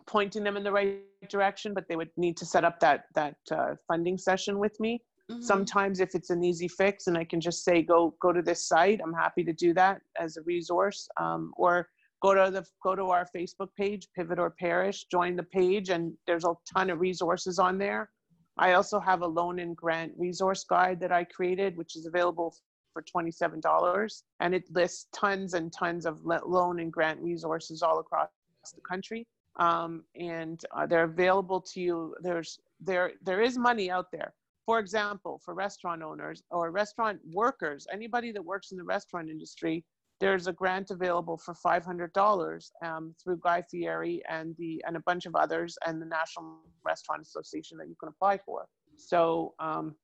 pointing 0.05 0.43
them 0.43 0.57
in 0.57 0.63
the 0.63 0.71
right 0.71 0.99
direction, 1.29 1.73
but 1.73 1.87
they 1.87 1.95
would 1.95 2.09
need 2.17 2.35
to 2.37 2.45
set 2.45 2.65
up 2.65 2.79
that, 2.81 3.05
that 3.15 3.35
uh, 3.51 3.75
funding 3.87 4.17
session 4.17 4.59
with 4.59 4.77
me. 4.79 5.01
Mm-hmm. 5.33 5.43
Sometimes 5.43 5.99
if 5.99 6.15
it's 6.15 6.29
an 6.29 6.43
easy 6.43 6.67
fix 6.67 7.07
and 7.07 7.17
I 7.17 7.23
can 7.23 7.41
just 7.41 7.63
say, 7.63 7.81
go, 7.81 8.15
go 8.21 8.31
to 8.31 8.41
this 8.41 8.67
site, 8.67 9.01
I'm 9.03 9.13
happy 9.13 9.43
to 9.43 9.53
do 9.53 9.73
that 9.73 10.01
as 10.19 10.37
a 10.37 10.41
resource. 10.43 11.07
Um, 11.19 11.53
or 11.57 11.89
go 12.21 12.33
to 12.33 12.51
the, 12.51 12.65
go 12.83 12.95
to 12.95 13.05
our 13.05 13.27
Facebook 13.35 13.69
page, 13.77 14.07
Pivot 14.15 14.39
or 14.39 14.51
Perish, 14.51 15.05
join 15.11 15.35
the 15.35 15.43
page 15.43 15.89
and 15.89 16.13
there's 16.27 16.45
a 16.45 16.53
ton 16.73 16.89
of 16.89 16.99
resources 16.99 17.59
on 17.59 17.77
there. 17.77 18.09
I 18.57 18.73
also 18.73 18.99
have 18.99 19.21
a 19.21 19.27
loan 19.27 19.59
and 19.59 19.75
grant 19.75 20.13
resource 20.17 20.63
guide 20.63 20.99
that 20.99 21.11
I 21.11 21.23
created, 21.23 21.75
which 21.75 21.95
is 21.95 22.05
available 22.05 22.55
for 22.93 23.03
$27 23.03 24.23
and 24.39 24.53
it 24.53 24.63
lists 24.71 25.07
tons 25.13 25.55
and 25.55 25.73
tons 25.73 26.05
of 26.05 26.23
loan 26.23 26.79
and 26.79 26.93
grant 26.93 27.19
resources 27.19 27.81
all 27.81 27.99
across 27.99 28.29
the 28.75 28.81
country 28.81 29.27
um, 29.57 30.03
and 30.15 30.63
uh, 30.75 30.85
they're 30.85 31.03
available 31.03 31.59
to 31.59 31.81
you 31.81 32.15
there's 32.21 32.59
there 32.79 33.13
there 33.23 33.41
is 33.41 33.57
money 33.57 33.91
out 33.91 34.07
there 34.11 34.33
for 34.65 34.79
example, 34.79 35.41
for 35.43 35.53
restaurant 35.53 36.01
owners 36.01 36.41
or 36.51 36.71
restaurant 36.71 37.19
workers, 37.31 37.85
anybody 37.91 38.31
that 38.31 38.43
works 38.43 38.71
in 38.71 38.77
the 38.77 38.83
restaurant 38.83 39.29
industry, 39.29 39.83
there's 40.19 40.47
a 40.47 40.53
grant 40.53 40.91
available 40.91 41.37
for 41.37 41.53
$500 41.53 42.71
um, 42.85 43.13
through 43.21 43.39
Guy 43.43 43.63
Fieri 43.69 44.21
and 44.29 44.55
the 44.57 44.81
and 44.87 44.95
a 44.95 45.01
bunch 45.01 45.25
of 45.25 45.35
others 45.35 45.77
and 45.85 46.01
the 46.01 46.05
National 46.05 46.59
Restaurant 46.85 47.21
Association 47.21 47.77
that 47.77 47.87
you 47.89 47.95
can 47.99 48.09
apply 48.09 48.37
for. 48.37 48.65
So 48.97 49.53
um, 49.59 49.95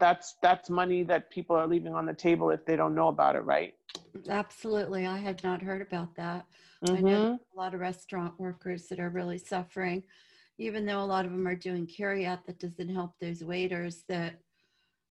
that's 0.00 0.36
that's 0.42 0.70
money 0.70 1.02
that 1.04 1.30
people 1.30 1.54
are 1.54 1.66
leaving 1.66 1.94
on 1.94 2.06
the 2.06 2.14
table 2.14 2.50
if 2.50 2.64
they 2.64 2.76
don't 2.76 2.94
know 2.94 3.08
about 3.08 3.36
it, 3.36 3.40
right? 3.40 3.74
Absolutely, 4.28 5.06
I 5.06 5.18
had 5.18 5.44
not 5.44 5.62
heard 5.62 5.82
about 5.82 6.14
that. 6.16 6.46
Mm-hmm. 6.84 6.96
I 6.96 7.00
know 7.00 7.22
mm-hmm. 7.22 7.58
a 7.58 7.62
lot 7.62 7.74
of 7.74 7.80
restaurant 7.80 8.34
workers 8.38 8.86
that 8.88 8.98
are 8.98 9.10
really 9.10 9.38
suffering, 9.38 10.02
even 10.58 10.84
though 10.84 11.00
a 11.00 11.06
lot 11.06 11.24
of 11.24 11.30
them 11.30 11.46
are 11.46 11.54
doing 11.54 11.86
carryout. 11.86 12.44
That 12.46 12.58
doesn't 12.58 12.94
help 12.94 13.12
those 13.20 13.42
waiters 13.44 14.04
that, 14.08 14.40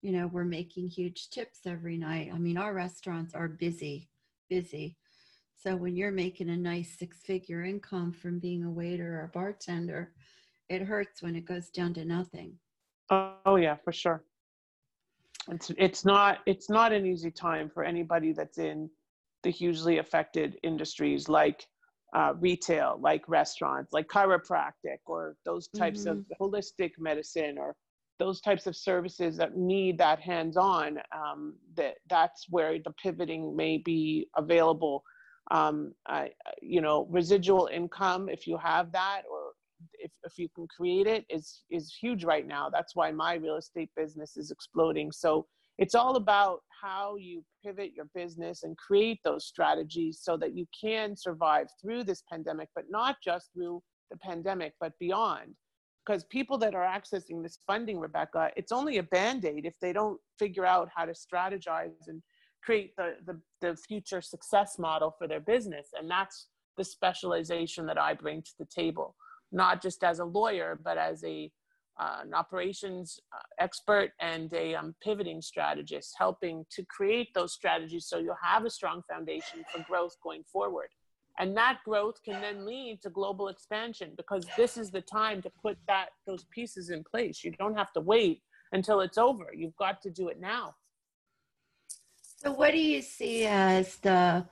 you 0.01 0.11
know, 0.11 0.27
we're 0.27 0.43
making 0.43 0.87
huge 0.87 1.29
tips 1.29 1.61
every 1.65 1.97
night. 1.97 2.31
I 2.33 2.37
mean, 2.37 2.57
our 2.57 2.73
restaurants 2.73 3.33
are 3.33 3.47
busy 3.47 4.09
busy. 4.53 4.97
So 5.55 5.75
when 5.75 5.95
you're 5.95 6.11
making 6.11 6.49
a 6.49 6.57
nice 6.57 6.97
six 6.97 7.21
figure 7.21 7.63
income 7.63 8.11
from 8.11 8.39
being 8.39 8.63
a 8.63 8.71
waiter 8.71 9.19
or 9.19 9.23
a 9.25 9.27
bartender, 9.29 10.11
it 10.69 10.81
hurts 10.81 11.21
when 11.21 11.35
it 11.35 11.45
goes 11.45 11.69
down 11.69 11.93
to 11.95 12.05
nothing. 12.05 12.57
Oh 13.09 13.55
yeah, 13.55 13.77
for 13.83 13.91
sure. 13.91 14.23
It's 15.49 15.71
it's 15.77 16.05
not 16.05 16.39
it's 16.45 16.69
not 16.69 16.93
an 16.93 17.05
easy 17.05 17.31
time 17.31 17.69
for 17.69 17.83
anybody 17.83 18.31
that's 18.31 18.57
in 18.57 18.89
the 19.43 19.49
hugely 19.49 19.97
affected 19.97 20.57
industries 20.63 21.27
like 21.27 21.65
uh, 22.13 22.33
retail, 22.39 22.97
like 23.01 23.27
restaurants, 23.27 23.91
like 23.91 24.07
chiropractic, 24.07 24.99
or 25.05 25.35
those 25.45 25.67
types 25.69 26.05
mm-hmm. 26.05 26.19
of 26.19 26.25
holistic 26.39 26.91
medicine, 26.99 27.57
or 27.57 27.75
those 28.19 28.39
types 28.41 28.67
of 28.67 28.75
services 28.75 29.35
that 29.37 29.57
need 29.57 29.97
that 29.97 30.19
hands-on 30.19 30.99
um, 31.15 31.55
that 31.75 31.95
that's 32.09 32.45
where 32.49 32.77
the 32.79 32.93
pivoting 33.01 33.55
may 33.55 33.77
be 33.77 34.27
available. 34.37 35.03
Um, 35.51 35.93
I, 36.07 36.29
you 36.61 36.79
know 36.79 37.07
residual 37.09 37.67
income 37.71 38.29
if 38.29 38.47
you 38.47 38.57
have 38.57 38.93
that 38.93 39.23
or 39.29 39.51
if, 39.99 40.11
if 40.23 40.37
you 40.37 40.47
can 40.55 40.67
create 40.67 41.07
it 41.07 41.25
is 41.29 41.63
is 41.69 41.93
huge 41.99 42.23
right 42.23 42.47
now. 42.47 42.69
That's 42.69 42.95
why 42.95 43.11
my 43.11 43.35
real 43.35 43.57
estate 43.57 43.89
business 43.95 44.37
is 44.37 44.51
exploding. 44.51 45.11
So 45.11 45.47
it's 45.77 45.95
all 45.95 46.15
about 46.15 46.59
how 46.81 47.15
you 47.15 47.43
pivot 47.65 47.91
your 47.95 48.07
business 48.13 48.63
and 48.63 48.77
create 48.77 49.19
those 49.23 49.45
strategies 49.45 50.19
so 50.21 50.37
that 50.37 50.55
you 50.55 50.65
can 50.79 51.15
survive 51.15 51.67
through 51.81 52.03
this 52.03 52.23
pandemic 52.31 52.69
but 52.75 52.85
not 52.89 53.15
just 53.23 53.49
through 53.53 53.81
the 54.11 54.17
pandemic 54.17 54.73
but 54.79 54.91
beyond 54.99 55.55
because 56.05 56.23
people 56.25 56.57
that 56.57 56.75
are 56.75 56.85
accessing 56.85 57.41
this 57.41 57.59
funding, 57.65 57.99
Rebecca, 57.99 58.51
it's 58.55 58.71
only 58.71 58.97
a 58.97 59.03
band 59.03 59.45
aid 59.45 59.65
if 59.65 59.73
they 59.81 59.93
don't 59.93 60.19
figure 60.37 60.65
out 60.65 60.89
how 60.93 61.05
to 61.05 61.13
strategize 61.13 62.07
and 62.07 62.21
create 62.63 62.93
the, 62.97 63.15
the, 63.25 63.39
the 63.61 63.75
future 63.75 64.21
success 64.21 64.77
model 64.77 65.15
for 65.17 65.27
their 65.27 65.39
business. 65.39 65.87
And 65.97 66.09
that's 66.09 66.47
the 66.77 66.83
specialization 66.83 67.85
that 67.85 67.97
I 67.97 68.13
bring 68.13 68.41
to 68.41 68.51
the 68.59 68.65
table, 68.65 69.15
not 69.51 69.81
just 69.81 70.03
as 70.03 70.19
a 70.19 70.25
lawyer, 70.25 70.79
but 70.83 70.97
as 70.97 71.23
a 71.23 71.51
uh, 71.99 72.19
an 72.23 72.33
operations 72.33 73.19
uh, 73.33 73.39
expert 73.59 74.11
and 74.19 74.51
a 74.53 74.75
um, 74.75 74.95
pivoting 75.03 75.41
strategist, 75.41 76.15
helping 76.17 76.65
to 76.71 76.83
create 76.85 77.29
those 77.33 77.53
strategies 77.53 78.07
so 78.07 78.17
you'll 78.17 78.35
have 78.41 78.65
a 78.65 78.69
strong 78.69 79.01
foundation 79.09 79.63
for 79.71 79.83
growth 79.83 80.15
going 80.23 80.43
forward. 80.51 80.87
And 81.39 81.57
that 81.57 81.79
growth 81.83 82.15
can 82.23 82.41
then 82.41 82.65
lead 82.65 83.01
to 83.01 83.09
global 83.09 83.47
expansion 83.47 84.13
because 84.15 84.45
this 84.55 84.77
is 84.77 84.91
the 84.91 85.01
time 85.01 85.41
to 85.41 85.51
put 85.61 85.77
that 85.87 86.09
those 86.27 86.45
pieces 86.51 86.89
in 86.89 87.03
place. 87.03 87.43
You 87.43 87.51
don't 87.51 87.75
have 87.75 87.91
to 87.93 88.01
wait 88.01 88.41
until 88.71 89.01
it's 89.01 89.17
over. 89.17 89.47
You've 89.55 89.75
got 89.75 90.01
to 90.03 90.11
do 90.11 90.29
it 90.29 90.39
now. 90.39 90.75
So 92.43 92.51
what 92.51 92.71
do 92.71 92.79
you 92.79 93.01
see 93.01 93.45
as 93.45 93.95
the 93.97 94.45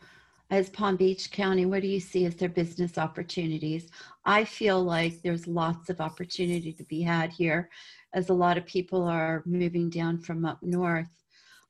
as 0.51 0.69
Palm 0.69 0.97
Beach 0.97 1.31
County, 1.31 1.65
what 1.65 1.81
do 1.81 1.87
you 1.87 2.01
see 2.01 2.25
as 2.25 2.35
their 2.35 2.49
business 2.49 2.97
opportunities? 2.97 3.87
I 4.25 4.43
feel 4.43 4.83
like 4.83 5.21
there's 5.21 5.47
lots 5.47 5.89
of 5.89 6.01
opportunity 6.01 6.73
to 6.73 6.83
be 6.83 7.01
had 7.01 7.31
here 7.31 7.69
as 8.13 8.27
a 8.27 8.33
lot 8.33 8.57
of 8.57 8.65
people 8.65 9.05
are 9.05 9.43
moving 9.45 9.89
down 9.89 10.19
from 10.19 10.43
up 10.43 10.61
north. 10.61 11.07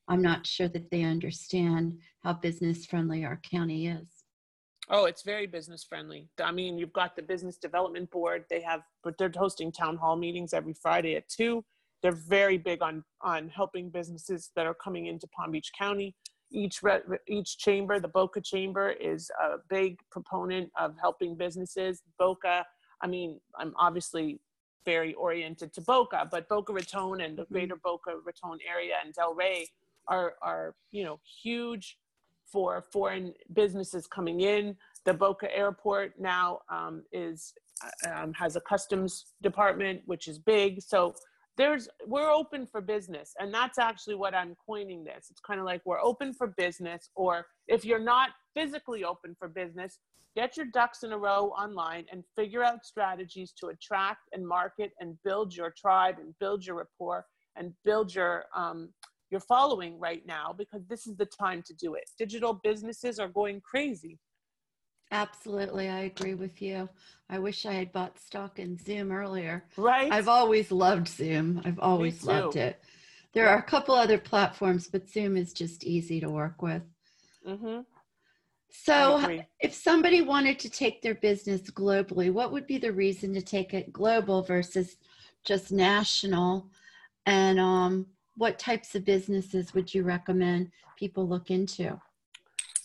I'm 0.07 0.21
not 0.21 0.47
sure 0.47 0.67
that 0.69 0.89
they 0.89 1.03
understand 1.03 1.99
how 2.23 2.33
business 2.33 2.87
friendly 2.87 3.23
our 3.23 3.39
county 3.49 3.85
is. 3.85 4.07
Oh, 4.89 5.05
it's 5.05 5.21
very 5.21 5.45
business 5.45 5.83
friendly. 5.83 6.27
I 6.43 6.51
mean, 6.51 6.79
you've 6.79 6.91
got 6.91 7.15
the 7.15 7.21
business 7.21 7.57
development 7.57 8.09
board. 8.09 8.45
They 8.49 8.61
have, 8.61 8.81
but 9.03 9.15
they're 9.19 9.31
hosting 9.33 9.71
town 9.71 9.95
hall 9.95 10.15
meetings 10.15 10.55
every 10.55 10.73
Friday 10.73 11.15
at 11.15 11.29
two. 11.29 11.63
They're 12.01 12.11
very 12.11 12.57
big 12.57 12.81
on 12.81 13.03
on 13.21 13.47
helping 13.49 13.91
businesses 13.91 14.49
that 14.55 14.65
are 14.65 14.73
coming 14.73 15.05
into 15.05 15.27
Palm 15.27 15.51
Beach 15.51 15.69
County. 15.77 16.15
Each 16.51 16.83
re, 16.83 16.99
each 17.27 17.57
chamber, 17.57 17.99
the 17.99 18.07
Boca 18.07 18.41
Chamber, 18.41 18.89
is 18.91 19.31
a 19.41 19.57
big 19.69 19.99
proponent 20.11 20.69
of 20.79 20.95
helping 20.99 21.35
businesses. 21.35 22.01
Boca, 22.19 22.65
I 23.01 23.07
mean, 23.07 23.39
I'm 23.57 23.73
obviously 23.77 24.39
very 24.85 25.13
oriented 25.13 25.73
to 25.73 25.81
Boca, 25.81 26.27
but 26.29 26.49
Boca 26.49 26.73
Raton 26.73 27.21
and 27.21 27.37
the 27.37 27.43
mm-hmm. 27.43 27.53
greater 27.53 27.75
Boca 27.75 28.11
Raton 28.25 28.59
area 28.67 28.95
and 29.03 29.13
Delray 29.13 29.65
are 30.07 30.33
are 30.41 30.75
you 30.91 31.03
know 31.03 31.19
huge 31.43 31.97
for 32.51 32.83
foreign 32.91 33.33
businesses 33.53 34.07
coming 34.07 34.41
in. 34.41 34.75
The 35.05 35.13
Boca 35.13 35.55
Airport 35.55 36.19
now 36.19 36.59
um, 36.69 37.03
is 37.11 37.53
um, 38.07 38.33
has 38.33 38.55
a 38.55 38.61
customs 38.61 39.25
department, 39.41 40.01
which 40.05 40.27
is 40.27 40.37
big. 40.37 40.81
So 40.81 41.15
there's 41.61 41.87
we're 42.07 42.31
open 42.31 42.65
for 42.65 42.81
business, 42.81 43.33
and 43.39 43.53
that's 43.53 43.77
actually 43.77 44.15
what 44.15 44.33
I'm 44.33 44.55
coining 44.65 45.03
this. 45.03 45.27
It's 45.29 45.39
kind 45.39 45.59
of 45.59 45.65
like 45.67 45.81
we're 45.85 46.01
open 46.01 46.33
for 46.33 46.47
business, 46.47 47.11
or 47.15 47.45
if 47.67 47.85
you're 47.85 47.99
not 47.99 48.31
physically 48.55 49.03
open 49.03 49.35
for 49.37 49.47
business, 49.47 49.99
get 50.35 50.57
your 50.57 50.65
ducks 50.73 51.03
in 51.03 51.11
a 51.11 51.17
row 51.17 51.49
online 51.49 52.05
and 52.11 52.23
figure 52.35 52.63
out 52.63 52.83
strategies 52.83 53.53
to 53.59 53.67
attract 53.67 54.21
and 54.33 54.47
market 54.47 54.91
and 54.99 55.15
build 55.23 55.55
your 55.55 55.71
tribe 55.77 56.15
and 56.19 56.33
build 56.39 56.65
your 56.65 56.77
rapport 56.77 57.27
and 57.55 57.73
build 57.85 58.15
your 58.15 58.45
um, 58.55 58.89
you're 59.29 59.39
following 59.39 59.99
right 59.99 60.23
now 60.25 60.55
because 60.57 60.81
this 60.89 61.05
is 61.05 61.15
the 61.15 61.27
time 61.27 61.61
to 61.67 61.75
do 61.75 61.93
it. 61.93 62.09
Digital 62.17 62.59
businesses 62.63 63.19
are 63.19 63.29
going 63.29 63.61
crazy. 63.61 64.17
Absolutely, 65.11 65.89
I 65.89 66.01
agree 66.01 66.35
with 66.35 66.61
you. 66.61 66.87
I 67.29 67.37
wish 67.39 67.65
I 67.65 67.73
had 67.73 67.91
bought 67.91 68.17
stock 68.19 68.59
in 68.59 68.77
Zoom 68.77 69.11
earlier. 69.11 69.65
Right. 69.77 70.11
I've 70.11 70.27
always 70.27 70.71
loved 70.71 71.07
Zoom. 71.07 71.61
I've 71.65 71.79
always 71.79 72.23
loved 72.23 72.55
it. 72.55 72.81
There 73.33 73.47
are 73.47 73.57
a 73.57 73.63
couple 73.63 73.95
other 73.95 74.17
platforms, 74.17 74.87
but 74.87 75.09
Zoom 75.09 75.37
is 75.37 75.53
just 75.53 75.83
easy 75.83 76.19
to 76.19 76.29
work 76.29 76.61
with. 76.61 76.83
Mm-hmm. 77.47 77.81
So, 78.69 79.41
if 79.59 79.73
somebody 79.73 80.21
wanted 80.21 80.57
to 80.59 80.69
take 80.69 81.01
their 81.01 81.15
business 81.15 81.61
globally, 81.71 82.31
what 82.31 82.53
would 82.53 82.67
be 82.67 82.77
the 82.77 82.91
reason 82.91 83.33
to 83.33 83.41
take 83.41 83.73
it 83.73 83.91
global 83.91 84.41
versus 84.41 84.95
just 85.43 85.73
national? 85.73 86.69
And 87.25 87.59
um, 87.59 88.07
what 88.37 88.59
types 88.59 88.95
of 88.95 89.03
businesses 89.03 89.73
would 89.73 89.93
you 89.93 90.03
recommend 90.03 90.71
people 90.97 91.27
look 91.27 91.51
into? 91.51 91.99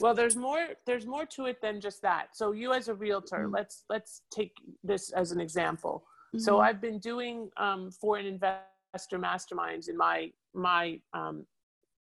Well, 0.00 0.14
there's 0.14 0.36
more. 0.36 0.68
There's 0.86 1.06
more 1.06 1.26
to 1.26 1.46
it 1.46 1.60
than 1.62 1.80
just 1.80 2.02
that. 2.02 2.28
So, 2.34 2.52
you 2.52 2.72
as 2.72 2.88
a 2.88 2.94
realtor, 2.94 3.44
mm-hmm. 3.44 3.54
let's 3.54 3.84
let's 3.88 4.22
take 4.30 4.52
this 4.84 5.12
as 5.12 5.32
an 5.32 5.40
example. 5.40 6.04
Mm-hmm. 6.34 6.40
So, 6.40 6.60
I've 6.60 6.80
been 6.80 6.98
doing 6.98 7.50
um, 7.56 7.90
foreign 7.90 8.26
investor 8.26 9.18
masterminds 9.18 9.88
in 9.88 9.96
my 9.96 10.30
my 10.54 11.00
um, 11.12 11.46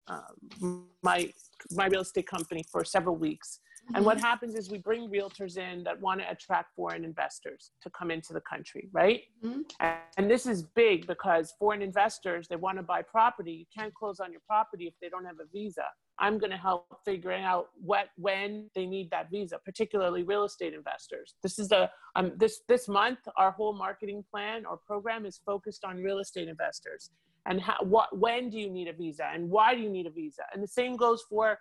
uh, 0.08 0.20
my 1.02 1.32
my 1.72 1.86
real 1.86 2.02
estate 2.02 2.26
company 2.26 2.64
for 2.70 2.84
several 2.84 3.16
weeks. 3.16 3.60
Mm-hmm. 3.84 3.96
And 3.96 4.04
what 4.06 4.16
mm-hmm. 4.16 4.26
happens 4.26 4.54
is 4.54 4.70
we 4.70 4.78
bring 4.78 5.10
realtors 5.10 5.58
in 5.58 5.84
that 5.84 6.00
want 6.00 6.20
to 6.20 6.30
attract 6.30 6.74
foreign 6.74 7.04
investors 7.04 7.72
to 7.82 7.90
come 7.90 8.10
into 8.10 8.32
the 8.32 8.40
country, 8.40 8.88
right? 8.92 9.22
Mm-hmm. 9.44 9.60
And, 9.80 9.98
and 10.16 10.30
this 10.30 10.46
is 10.46 10.62
big 10.62 11.06
because 11.06 11.52
foreign 11.58 11.82
investors, 11.82 12.48
they 12.48 12.56
want 12.56 12.78
to 12.78 12.82
buy 12.82 13.02
property. 13.02 13.52
You 13.52 13.66
can't 13.76 13.92
close 13.94 14.20
on 14.20 14.32
your 14.32 14.40
property 14.46 14.86
if 14.86 14.94
they 15.02 15.08
don't 15.08 15.24
have 15.24 15.38
a 15.40 15.46
visa. 15.52 15.84
I'm 16.18 16.38
going 16.38 16.50
to 16.50 16.56
help 16.56 16.98
figuring 17.04 17.42
out 17.44 17.68
what 17.74 18.08
when 18.16 18.70
they 18.74 18.86
need 18.86 19.10
that 19.10 19.30
visa, 19.30 19.58
particularly 19.64 20.22
real 20.22 20.44
estate 20.44 20.74
investors. 20.74 21.34
This 21.42 21.58
is 21.58 21.72
a 21.72 21.90
um, 22.14 22.32
this 22.36 22.60
this 22.68 22.88
month 22.88 23.18
our 23.36 23.50
whole 23.50 23.72
marketing 23.72 24.24
plan 24.30 24.64
or 24.64 24.76
program 24.76 25.26
is 25.26 25.40
focused 25.44 25.84
on 25.84 25.96
real 25.96 26.18
estate 26.18 26.48
investors 26.48 27.10
and 27.46 27.60
how, 27.60 27.76
what 27.82 28.16
when 28.16 28.48
do 28.48 28.58
you 28.58 28.70
need 28.70 28.88
a 28.88 28.92
visa 28.92 29.28
and 29.32 29.48
why 29.48 29.74
do 29.74 29.80
you 29.80 29.90
need 29.90 30.06
a 30.06 30.10
visa? 30.10 30.42
And 30.52 30.62
the 30.62 30.68
same 30.68 30.96
goes 30.96 31.22
for 31.28 31.58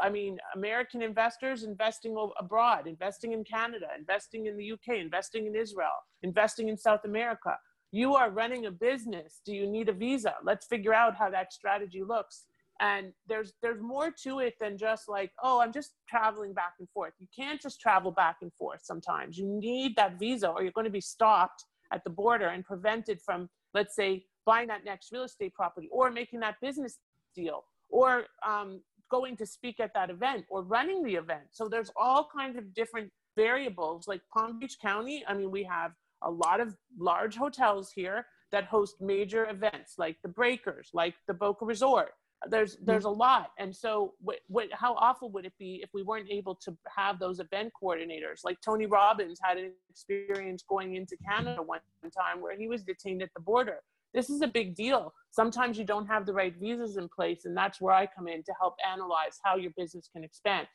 I 0.00 0.10
mean, 0.10 0.38
American 0.56 1.02
investors 1.02 1.62
investing 1.62 2.16
abroad, 2.40 2.88
investing 2.88 3.32
in 3.32 3.44
Canada, 3.44 3.86
investing 3.96 4.46
in 4.46 4.56
the 4.56 4.72
UK, 4.72 4.96
investing 4.98 5.46
in 5.46 5.54
Israel, 5.54 5.92
investing 6.22 6.68
in 6.68 6.76
South 6.76 7.04
America. 7.04 7.56
You 7.92 8.16
are 8.16 8.30
running 8.30 8.66
a 8.66 8.72
business. 8.72 9.40
Do 9.46 9.52
you 9.52 9.68
need 9.68 9.88
a 9.88 9.92
visa? 9.92 10.34
Let's 10.42 10.66
figure 10.66 10.92
out 10.92 11.14
how 11.14 11.30
that 11.30 11.52
strategy 11.52 12.02
looks. 12.02 12.46
And 12.80 13.12
there's 13.28 13.52
there's 13.62 13.80
more 13.80 14.10
to 14.24 14.40
it 14.40 14.54
than 14.60 14.76
just 14.76 15.08
like, 15.08 15.30
oh, 15.42 15.60
I'm 15.60 15.72
just 15.72 15.92
traveling 16.08 16.52
back 16.52 16.74
and 16.80 16.88
forth. 16.90 17.12
You 17.18 17.28
can't 17.34 17.60
just 17.60 17.80
travel 17.80 18.10
back 18.10 18.38
and 18.42 18.52
forth 18.54 18.80
sometimes. 18.82 19.38
You 19.38 19.46
need 19.46 19.94
that 19.96 20.18
visa 20.18 20.48
or 20.48 20.62
you're 20.62 20.72
going 20.72 20.84
to 20.86 20.90
be 20.90 21.00
stopped 21.00 21.64
at 21.92 22.02
the 22.02 22.10
border 22.10 22.48
and 22.48 22.64
prevented 22.64 23.20
from, 23.22 23.48
let's 23.74 23.94
say, 23.94 24.24
buying 24.44 24.68
that 24.68 24.84
next 24.84 25.12
real 25.12 25.22
estate 25.22 25.54
property 25.54 25.88
or 25.92 26.10
making 26.10 26.40
that 26.40 26.56
business 26.60 26.98
deal 27.34 27.64
or 27.90 28.24
um, 28.46 28.80
going 29.10 29.36
to 29.36 29.46
speak 29.46 29.78
at 29.80 29.94
that 29.94 30.10
event 30.10 30.44
or 30.50 30.62
running 30.62 31.02
the 31.04 31.14
event. 31.14 31.44
So 31.52 31.68
there's 31.68 31.90
all 31.96 32.28
kinds 32.36 32.56
of 32.56 32.74
different 32.74 33.10
variables. 33.36 34.08
Like 34.08 34.22
Palm 34.36 34.58
Beach 34.58 34.78
County, 34.80 35.24
I 35.28 35.34
mean, 35.34 35.50
we 35.50 35.62
have 35.64 35.92
a 36.22 36.30
lot 36.30 36.60
of 36.60 36.74
large 36.98 37.36
hotels 37.36 37.92
here 37.94 38.26
that 38.52 38.64
host 38.64 38.96
major 39.00 39.48
events 39.48 39.94
like 39.98 40.16
the 40.22 40.28
Breakers, 40.28 40.90
like 40.92 41.14
the 41.26 41.34
Boca 41.34 41.64
Resort. 41.64 42.10
There's 42.50 42.76
mm-hmm. 42.76 42.86
there's 42.86 43.04
a 43.04 43.10
lot, 43.10 43.50
and 43.58 43.74
so 43.74 44.14
what, 44.20 44.40
what 44.48 44.68
how 44.72 44.94
awful 44.94 45.30
would 45.32 45.46
it 45.46 45.54
be 45.58 45.80
if 45.82 45.90
we 45.94 46.02
weren't 46.02 46.30
able 46.30 46.54
to 46.56 46.76
have 46.94 47.18
those 47.18 47.40
event 47.40 47.72
coordinators? 47.80 48.44
Like 48.44 48.58
Tony 48.60 48.86
Robbins 48.86 49.38
had 49.42 49.58
an 49.58 49.72
experience 49.90 50.64
going 50.68 50.96
into 50.96 51.16
Canada 51.28 51.62
one 51.62 51.80
time 52.16 52.40
where 52.40 52.56
he 52.56 52.68
was 52.68 52.82
detained 52.82 53.22
at 53.22 53.30
the 53.34 53.42
border 53.42 53.80
this 54.14 54.30
is 54.30 54.40
a 54.40 54.46
big 54.46 54.74
deal. 54.76 55.12
Sometimes 55.32 55.76
you 55.76 55.84
don't 55.84 56.06
have 56.06 56.24
the 56.24 56.32
right 56.32 56.54
visas 56.56 56.96
in 56.96 57.08
place, 57.08 57.44
and 57.44 57.56
that's 57.56 57.80
where 57.80 57.92
I 57.92 58.06
come 58.06 58.28
in 58.28 58.44
to 58.44 58.54
help 58.58 58.76
analyze 58.88 59.40
how 59.44 59.56
your 59.56 59.72
business 59.76 60.08
can 60.10 60.22
expand. 60.22 60.68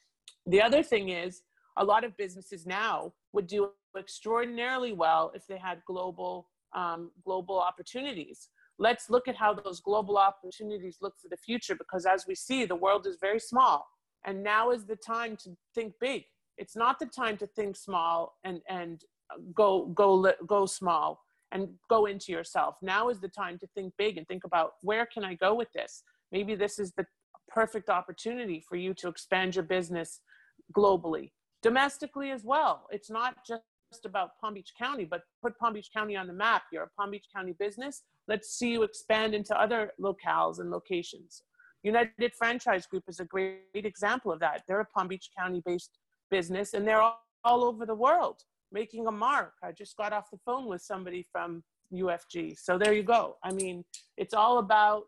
The 0.45 0.61
other 0.61 0.83
thing 0.83 1.09
is, 1.09 1.41
a 1.77 1.83
lot 1.83 2.03
of 2.03 2.15
businesses 2.17 2.67
now 2.67 3.13
would 3.31 3.47
do 3.47 3.69
extraordinarily 3.97 4.91
well 4.91 5.31
if 5.33 5.47
they 5.47 5.57
had 5.57 5.81
global 5.87 6.49
um, 6.75 7.11
global 7.25 7.57
opportunities. 7.57 8.49
Let's 8.79 9.09
look 9.09 9.27
at 9.27 9.35
how 9.35 9.53
those 9.53 9.81
global 9.81 10.17
opportunities 10.17 10.97
look 11.01 11.13
for 11.21 11.27
the 11.27 11.37
future, 11.37 11.75
because 11.75 12.05
as 12.05 12.25
we 12.25 12.33
see, 12.33 12.65
the 12.65 12.75
world 12.75 13.05
is 13.05 13.17
very 13.19 13.39
small, 13.39 13.85
and 14.25 14.41
now 14.41 14.71
is 14.71 14.85
the 14.85 14.95
time 14.95 15.35
to 15.43 15.51
think 15.75 15.93
big. 15.99 16.23
It's 16.57 16.75
not 16.75 16.97
the 16.97 17.05
time 17.05 17.37
to 17.37 17.47
think 17.47 17.75
small 17.75 18.35
and 18.43 18.61
and 18.69 19.01
go 19.53 19.87
go 19.87 20.33
go 20.47 20.65
small 20.65 21.21
and 21.51 21.69
go 21.89 22.05
into 22.05 22.31
yourself. 22.31 22.75
Now 22.81 23.09
is 23.09 23.19
the 23.19 23.27
time 23.27 23.57
to 23.59 23.67
think 23.75 23.93
big 23.97 24.17
and 24.17 24.27
think 24.27 24.43
about 24.43 24.73
where 24.81 25.05
can 25.05 25.23
I 25.23 25.33
go 25.35 25.53
with 25.53 25.71
this? 25.73 26.03
Maybe 26.31 26.55
this 26.55 26.79
is 26.79 26.93
the 26.95 27.05
perfect 27.47 27.89
opportunity 27.89 28.63
for 28.67 28.75
you 28.75 28.93
to 28.95 29.07
expand 29.07 29.55
your 29.55 29.63
business 29.63 30.21
globally, 30.73 31.31
domestically 31.63 32.31
as 32.31 32.43
well. 32.43 32.85
It's 32.91 33.09
not 33.09 33.35
just 33.47 34.05
about 34.05 34.31
Palm 34.39 34.53
Beach 34.53 34.73
County, 34.77 35.05
but 35.05 35.21
put 35.41 35.57
Palm 35.57 35.73
Beach 35.73 35.89
County 35.91 36.15
on 36.15 36.27
the 36.27 36.33
map. 36.33 36.63
You're 36.71 36.83
a 36.83 36.89
Palm 36.95 37.11
Beach 37.11 37.25
County 37.35 37.55
business. 37.57 38.03
Let's 38.29 38.53
see 38.57 38.71
you 38.73 38.83
expand 38.83 39.33
into 39.33 39.59
other 39.59 39.91
locales 39.99 40.59
and 40.59 40.69
locations. 40.69 41.43
United 41.81 42.33
Franchise 42.37 42.85
Group 42.85 43.05
is 43.07 43.19
a 43.19 43.25
great 43.25 43.63
example 43.73 44.31
of 44.31 44.39
that. 44.39 44.61
They're 44.67 44.81
a 44.81 44.85
Palm 44.85 45.07
Beach 45.07 45.31
County 45.35 45.63
based 45.65 45.97
business 46.29 46.75
and 46.75 46.87
they're 46.87 47.01
all, 47.01 47.19
all 47.43 47.63
over 47.63 47.87
the 47.87 47.95
world 47.95 48.43
making 48.71 49.07
a 49.07 49.11
mark. 49.11 49.53
I 49.63 49.71
just 49.71 49.97
got 49.97 50.13
off 50.13 50.29
the 50.31 50.37
phone 50.45 50.67
with 50.67 50.83
somebody 50.83 51.25
from 51.31 51.63
UFG. 51.91 52.55
So 52.59 52.77
there 52.77 52.93
you 52.93 53.01
go. 53.01 53.37
I 53.43 53.51
mean, 53.51 53.83
it's 54.15 54.35
all 54.35 54.59
about 54.59 55.05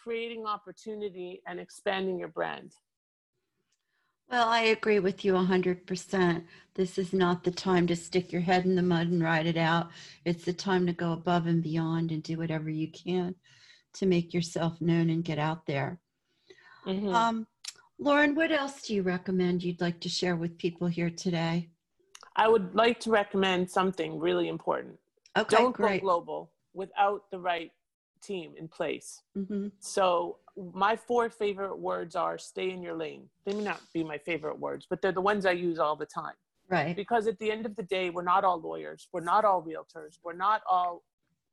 creating 0.00 0.46
opportunity 0.46 1.42
and 1.48 1.58
expanding 1.58 2.20
your 2.20 2.28
brand. 2.28 2.72
Well, 4.30 4.48
I 4.48 4.60
agree 4.62 4.98
with 4.98 5.24
you 5.24 5.34
100%. 5.34 6.44
This 6.74 6.98
is 6.98 7.12
not 7.12 7.44
the 7.44 7.50
time 7.50 7.86
to 7.86 7.96
stick 7.96 8.32
your 8.32 8.40
head 8.40 8.64
in 8.64 8.74
the 8.74 8.82
mud 8.82 9.08
and 9.08 9.22
ride 9.22 9.46
it 9.46 9.56
out. 9.56 9.90
It's 10.24 10.44
the 10.44 10.52
time 10.52 10.86
to 10.86 10.92
go 10.92 11.12
above 11.12 11.46
and 11.46 11.62
beyond 11.62 12.10
and 12.10 12.22
do 12.22 12.38
whatever 12.38 12.68
you 12.70 12.90
can 12.90 13.34
to 13.94 14.06
make 14.06 14.34
yourself 14.34 14.80
known 14.80 15.10
and 15.10 15.24
get 15.24 15.38
out 15.38 15.66
there. 15.66 16.00
Mm-hmm. 16.86 17.14
Um, 17.14 17.46
Lauren, 17.98 18.34
what 18.34 18.50
else 18.50 18.82
do 18.82 18.94
you 18.94 19.02
recommend 19.02 19.62
you'd 19.62 19.80
like 19.80 20.00
to 20.00 20.08
share 20.08 20.36
with 20.36 20.58
people 20.58 20.88
here 20.88 21.10
today? 21.10 21.68
I 22.34 22.48
would 22.48 22.74
like 22.74 22.98
to 23.00 23.10
recommend 23.10 23.70
something 23.70 24.18
really 24.18 24.48
important. 24.48 24.98
Okay, 25.36 25.56
Don't 25.56 25.76
great. 25.76 26.00
go 26.00 26.06
global 26.06 26.52
without 26.72 27.30
the 27.30 27.38
right 27.38 27.70
team 28.24 28.52
in 28.58 28.68
place. 28.68 29.22
Mm-hmm. 29.36 29.68
So 29.80 30.38
my 30.72 30.96
four 30.96 31.28
favorite 31.28 31.78
words 31.78 32.14
are 32.16 32.38
stay 32.38 32.70
in 32.70 32.82
your 32.82 32.94
lane. 32.94 33.28
They 33.44 33.54
may 33.54 33.64
not 33.64 33.80
be 33.92 34.04
my 34.04 34.18
favorite 34.18 34.58
words, 34.58 34.86
but 34.88 35.02
they're 35.02 35.12
the 35.12 35.20
ones 35.20 35.46
I 35.46 35.52
use 35.52 35.78
all 35.78 35.96
the 35.96 36.06
time. 36.06 36.34
Right. 36.68 36.96
Because 36.96 37.26
at 37.26 37.38
the 37.38 37.50
end 37.50 37.66
of 37.66 37.76
the 37.76 37.82
day, 37.82 38.10
we're 38.10 38.22
not 38.22 38.44
all 38.44 38.60
lawyers. 38.60 39.08
We're 39.12 39.20
not 39.20 39.44
all 39.44 39.62
realtors. 39.62 40.18
We're 40.24 40.32
not 40.32 40.62
all 40.70 41.02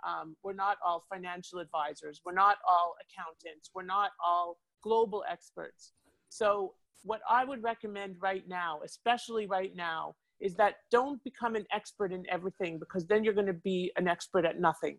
um, 0.04 0.36
we're 0.44 0.54
not 0.54 0.78
all 0.84 1.04
financial 1.14 1.60
advisors. 1.60 2.22
We're 2.26 2.34
not 2.34 2.58
all 2.68 2.96
accountants. 3.02 3.70
We're 3.76 3.84
not 3.84 4.12
all 4.26 4.58
global 4.82 5.24
experts. 5.30 5.94
So 6.30 6.74
what 7.04 7.22
I 7.30 7.46
would 7.46 7.62
recommend 7.64 8.16
right 8.20 8.48
now, 8.48 8.80
especially 8.84 9.46
right 9.46 9.76
now, 9.76 10.16
is 10.40 10.56
that 10.56 10.78
don't 10.90 11.24
become 11.24 11.56
an 11.56 11.66
expert 11.72 12.12
in 12.12 12.26
everything 12.30 12.80
because 12.80 13.06
then 13.06 13.24
you're 13.24 13.34
going 13.34 13.46
to 13.46 13.54
be 13.54 13.92
an 13.96 14.08
expert 14.08 14.44
at 14.44 14.60
nothing 14.60 14.98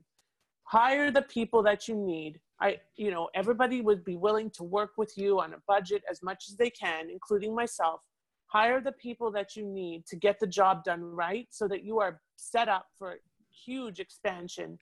hire 0.72 1.10
the 1.10 1.22
people 1.22 1.62
that 1.62 1.86
you 1.86 1.94
need. 1.94 2.40
I 2.60 2.78
you 2.96 3.10
know 3.10 3.28
everybody 3.34 3.82
would 3.82 4.04
be 4.04 4.16
willing 4.16 4.50
to 4.58 4.64
work 4.64 4.92
with 4.96 5.12
you 5.16 5.40
on 5.40 5.52
a 5.52 5.62
budget 5.68 6.02
as 6.10 6.22
much 6.22 6.44
as 6.48 6.56
they 6.56 6.70
can 6.70 7.10
including 7.10 7.54
myself. 7.54 8.00
Hire 8.46 8.80
the 8.80 8.92
people 8.92 9.30
that 9.32 9.54
you 9.56 9.64
need 9.64 10.06
to 10.06 10.16
get 10.16 10.38
the 10.40 10.46
job 10.46 10.84
done 10.84 11.02
right 11.02 11.48
so 11.50 11.68
that 11.68 11.84
you 11.84 12.00
are 12.00 12.20
set 12.36 12.68
up 12.68 12.86
for 12.98 13.16
huge 13.66 13.98
expansion 14.00 14.78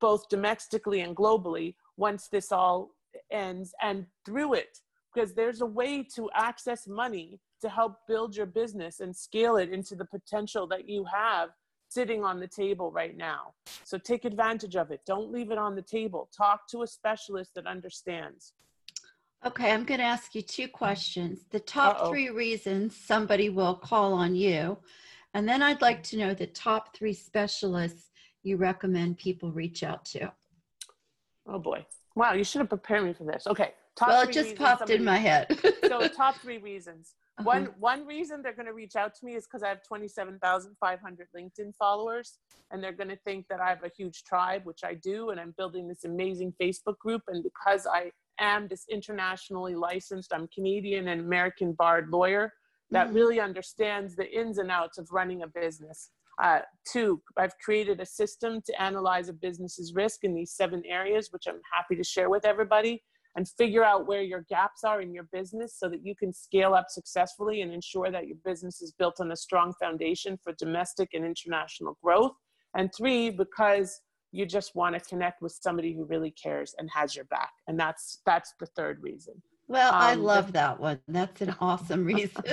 both 0.00 0.28
domestically 0.28 1.00
and 1.00 1.16
globally 1.16 1.74
once 1.96 2.28
this 2.28 2.52
all 2.52 2.90
ends 3.30 3.74
and 3.82 4.06
through 4.26 4.54
it. 4.54 4.78
Because 5.12 5.34
there's 5.34 5.60
a 5.60 5.66
way 5.80 6.02
to 6.16 6.30
access 6.34 6.86
money 6.86 7.40
to 7.60 7.68
help 7.68 7.92
build 8.08 8.36
your 8.36 8.46
business 8.46 9.00
and 9.00 9.14
scale 9.14 9.56
it 9.56 9.70
into 9.70 9.94
the 9.94 10.04
potential 10.04 10.66
that 10.68 10.88
you 10.88 11.04
have 11.04 11.50
sitting 11.94 12.24
on 12.24 12.40
the 12.40 12.48
table 12.48 12.90
right 12.90 13.16
now. 13.16 13.54
So 13.84 13.96
take 13.96 14.24
advantage 14.24 14.76
of 14.76 14.90
it. 14.90 15.00
Don't 15.06 15.30
leave 15.30 15.50
it 15.50 15.58
on 15.58 15.76
the 15.76 15.82
table. 15.82 16.28
Talk 16.36 16.68
to 16.70 16.82
a 16.82 16.86
specialist 16.86 17.54
that 17.54 17.66
understands. 17.66 18.52
Okay, 19.46 19.70
I'm 19.70 19.84
going 19.84 20.00
to 20.00 20.06
ask 20.06 20.34
you 20.34 20.42
two 20.42 20.68
questions. 20.68 21.44
The 21.50 21.60
top 21.60 21.96
Uh-oh. 21.96 22.10
three 22.10 22.30
reasons 22.30 22.96
somebody 22.96 23.48
will 23.50 23.74
call 23.76 24.14
on 24.14 24.34
you. 24.34 24.78
And 25.34 25.48
then 25.48 25.62
I'd 25.62 25.82
like 25.82 26.02
to 26.04 26.16
know 26.16 26.34
the 26.34 26.46
top 26.46 26.96
three 26.96 27.12
specialists 27.12 28.10
you 28.42 28.56
recommend 28.56 29.18
people 29.18 29.52
reach 29.52 29.82
out 29.82 30.04
to. 30.06 30.32
Oh 31.46 31.58
boy. 31.58 31.84
Wow, 32.14 32.32
you 32.34 32.44
should 32.44 32.60
have 32.60 32.68
prepared 32.68 33.04
me 33.04 33.12
for 33.12 33.24
this. 33.24 33.46
Okay. 33.46 33.72
Top 33.96 34.08
well, 34.08 34.22
it 34.22 34.32
just 34.32 34.56
popped 34.56 34.80
somebody, 34.80 34.98
in 34.98 35.04
my 35.04 35.18
head. 35.18 35.46
so, 35.88 36.08
top 36.08 36.36
three 36.36 36.58
reasons. 36.58 37.14
Uh-huh. 37.38 37.44
One 37.46 37.64
one 37.78 38.06
reason 38.06 38.42
they're 38.42 38.54
going 38.54 38.66
to 38.66 38.74
reach 38.74 38.94
out 38.94 39.14
to 39.16 39.24
me 39.24 39.34
is 39.34 39.44
because 39.44 39.64
I 39.64 39.68
have 39.68 39.82
27,500 39.82 41.26
LinkedIn 41.36 41.74
followers, 41.76 42.38
and 42.70 42.82
they're 42.82 42.92
going 42.92 43.08
to 43.08 43.18
think 43.24 43.46
that 43.48 43.60
I 43.60 43.68
have 43.68 43.82
a 43.82 43.90
huge 43.96 44.22
tribe, 44.22 44.62
which 44.64 44.84
I 44.84 44.94
do, 44.94 45.30
and 45.30 45.40
I'm 45.40 45.54
building 45.56 45.88
this 45.88 46.04
amazing 46.04 46.54
Facebook 46.60 46.98
group. 46.98 47.22
And 47.26 47.42
because 47.42 47.86
I 47.86 48.12
am 48.38 48.68
this 48.68 48.84
internationally 48.88 49.74
licensed, 49.74 50.32
I'm 50.32 50.48
Canadian 50.54 51.08
and 51.08 51.20
American 51.20 51.72
barred 51.72 52.10
lawyer 52.10 52.52
that 52.90 53.08
mm-hmm. 53.08 53.16
really 53.16 53.40
understands 53.40 54.14
the 54.14 54.30
ins 54.30 54.58
and 54.58 54.70
outs 54.70 54.98
of 54.98 55.08
running 55.10 55.42
a 55.42 55.48
business. 55.48 56.10
Uh, 56.42 56.60
two, 56.90 57.20
I've 57.36 57.56
created 57.58 58.00
a 58.00 58.06
system 58.06 58.60
to 58.66 58.82
analyze 58.82 59.28
a 59.28 59.32
business's 59.32 59.94
risk 59.94 60.24
in 60.24 60.34
these 60.34 60.52
seven 60.52 60.82
areas, 60.86 61.28
which 61.30 61.46
I'm 61.48 61.60
happy 61.72 61.96
to 61.96 62.04
share 62.04 62.30
with 62.30 62.44
everybody 62.44 63.02
and 63.36 63.48
figure 63.48 63.84
out 63.84 64.06
where 64.06 64.22
your 64.22 64.44
gaps 64.48 64.84
are 64.84 65.00
in 65.00 65.12
your 65.12 65.28
business 65.32 65.76
so 65.78 65.88
that 65.88 66.04
you 66.04 66.14
can 66.14 66.32
scale 66.32 66.74
up 66.74 66.86
successfully 66.88 67.62
and 67.62 67.72
ensure 67.72 68.10
that 68.10 68.26
your 68.26 68.36
business 68.44 68.80
is 68.80 68.92
built 68.92 69.16
on 69.20 69.32
a 69.32 69.36
strong 69.36 69.72
foundation 69.80 70.38
for 70.42 70.52
domestic 70.58 71.10
and 71.14 71.24
international 71.24 71.98
growth. 72.02 72.32
And 72.76 72.90
three, 72.96 73.30
because 73.30 74.00
you 74.32 74.46
just 74.46 74.74
want 74.74 74.94
to 74.94 75.00
connect 75.00 75.42
with 75.42 75.56
somebody 75.60 75.94
who 75.94 76.04
really 76.04 76.32
cares 76.32 76.74
and 76.78 76.88
has 76.92 77.14
your 77.14 77.24
back. 77.26 77.50
And 77.68 77.78
that's 77.78 78.20
that's 78.26 78.54
the 78.58 78.66
third 78.66 78.98
reason. 79.02 79.34
Well, 79.68 79.94
um, 79.94 80.00
I 80.00 80.14
love 80.14 80.52
that 80.52 80.78
one. 80.78 81.00
That's 81.08 81.40
an 81.40 81.54
awesome 81.60 82.04
reason. 82.14 82.44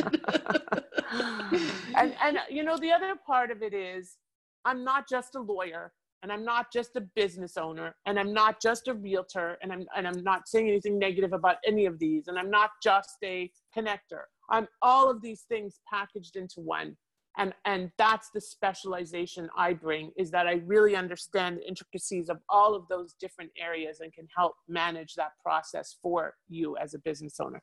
and 1.96 2.16
and 2.24 2.38
you 2.50 2.64
know 2.64 2.78
the 2.78 2.92
other 2.92 3.16
part 3.26 3.52
of 3.52 3.62
it 3.62 3.74
is 3.74 4.18
I'm 4.64 4.84
not 4.84 5.10
just 5.10 5.36
a 5.36 5.42
lawyer 5.42 5.92
and 6.24 6.32
I'm 6.32 6.46
not 6.46 6.72
just 6.72 6.96
a 6.96 7.02
business 7.02 7.58
owner 7.58 7.96
and 8.06 8.20
I'm 8.20 8.34
not 8.34 8.62
just 8.62 8.88
a 8.88 8.94
realtor 8.94 9.58
and 9.62 9.72
I'm 9.72 9.86
and 9.96 10.08
I'm 10.08 10.24
not 10.24 10.48
saying 10.48 10.68
anything 10.68 11.00
negative 11.00 11.34
about 11.34 11.58
any 11.66 11.86
of 11.86 11.98
these 12.00 12.28
and 12.28 12.38
I'm 12.38 12.52
not 12.52 12.72
just 12.84 13.18
a 13.24 13.52
connector. 13.76 14.24
I'm 14.50 14.68
all 14.82 15.10
of 15.10 15.22
these 15.22 15.42
things 15.42 15.80
packaged 15.92 16.36
into 16.36 16.60
one. 16.60 16.96
And 17.38 17.54
and 17.66 17.92
that's 17.98 18.30
the 18.34 18.42
specialization 18.42 19.50
I 19.58 19.74
bring 19.74 20.12
is 20.18 20.30
that 20.32 20.48
I 20.48 20.62
really 20.66 20.96
understand 20.96 21.58
the 21.58 21.68
intricacies 21.68 22.30
of 22.30 22.38
all 22.50 22.76
of 22.76 22.88
those 22.90 23.16
different 23.20 23.52
areas 23.58 24.02
and 24.02 24.14
can 24.14 24.28
help 24.36 24.54
manage 24.68 25.16
that 25.16 25.32
process 25.44 25.98
for 26.02 26.36
you 26.50 26.78
as 26.78 26.94
a 26.94 27.00
business 27.00 27.40
owner. 27.40 27.62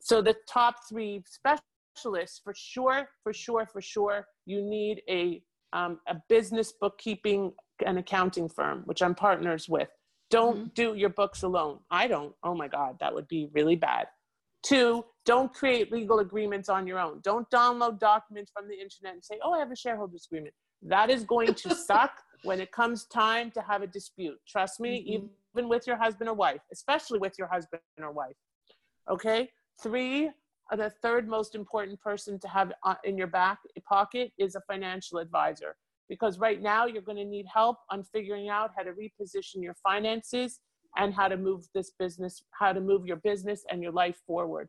So 0.00 0.20
the 0.20 0.36
top 0.48 0.76
3 0.90 1.22
specialists 1.26 2.40
for 2.42 2.52
sure, 2.54 3.08
for 3.22 3.32
sure, 3.32 3.66
for 3.72 3.80
sure, 3.80 4.26
you 4.44 4.62
need 4.62 5.00
a 5.08 5.42
um, 5.72 5.98
a 6.06 6.16
business 6.28 6.72
bookkeeping 6.80 7.52
an 7.84 7.98
accounting 7.98 8.48
firm, 8.48 8.82
which 8.84 9.02
I'm 9.02 9.14
partners 9.14 9.68
with. 9.68 9.88
Don't 10.30 10.56
mm-hmm. 10.56 10.68
do 10.74 10.94
your 10.94 11.10
books 11.10 11.42
alone. 11.42 11.80
I 11.90 12.06
don't. 12.06 12.34
Oh 12.42 12.54
my 12.54 12.68
God, 12.68 12.96
that 13.00 13.14
would 13.14 13.28
be 13.28 13.48
really 13.52 13.76
bad. 13.76 14.06
Two, 14.62 15.04
don't 15.26 15.52
create 15.52 15.92
legal 15.92 16.20
agreements 16.20 16.68
on 16.68 16.86
your 16.86 16.98
own. 16.98 17.20
Don't 17.22 17.48
download 17.50 17.98
documents 17.98 18.50
from 18.54 18.66
the 18.66 18.74
internet 18.74 19.14
and 19.14 19.24
say, 19.24 19.38
oh, 19.42 19.52
I 19.52 19.58
have 19.58 19.70
a 19.70 19.76
shareholders 19.76 20.26
agreement. 20.30 20.54
That 20.82 21.10
is 21.10 21.24
going 21.24 21.54
to 21.54 21.74
suck 21.86 22.12
when 22.44 22.60
it 22.60 22.72
comes 22.72 23.04
time 23.06 23.50
to 23.52 23.60
have 23.60 23.82
a 23.82 23.86
dispute. 23.86 24.38
Trust 24.48 24.80
me, 24.80 25.00
mm-hmm. 25.00 25.26
even 25.58 25.68
with 25.68 25.86
your 25.86 25.96
husband 25.96 26.28
or 26.30 26.34
wife, 26.34 26.60
especially 26.72 27.18
with 27.18 27.34
your 27.38 27.48
husband 27.48 27.82
or 27.98 28.10
wife. 28.10 28.36
Okay? 29.10 29.50
Three, 29.82 30.30
the 30.70 30.90
third 31.02 31.28
most 31.28 31.54
important 31.54 32.00
person 32.00 32.38
to 32.40 32.48
have 32.48 32.72
uh, 32.84 32.94
in 33.04 33.18
your 33.18 33.26
back 33.26 33.58
pocket 33.86 34.32
is 34.38 34.54
a 34.54 34.60
financial 34.62 35.18
advisor 35.18 35.76
because 36.08 36.38
right 36.38 36.60
now 36.60 36.86
you're 36.86 37.02
going 37.02 37.18
to 37.18 37.24
need 37.24 37.46
help 37.52 37.78
on 37.90 38.04
figuring 38.04 38.48
out 38.48 38.70
how 38.76 38.82
to 38.82 38.92
reposition 38.92 39.62
your 39.62 39.74
finances 39.82 40.60
and 40.96 41.14
how 41.14 41.28
to 41.28 41.36
move 41.36 41.66
this 41.74 41.92
business 41.98 42.42
how 42.52 42.72
to 42.72 42.80
move 42.80 43.06
your 43.06 43.16
business 43.16 43.64
and 43.70 43.82
your 43.82 43.92
life 43.92 44.16
forward. 44.26 44.68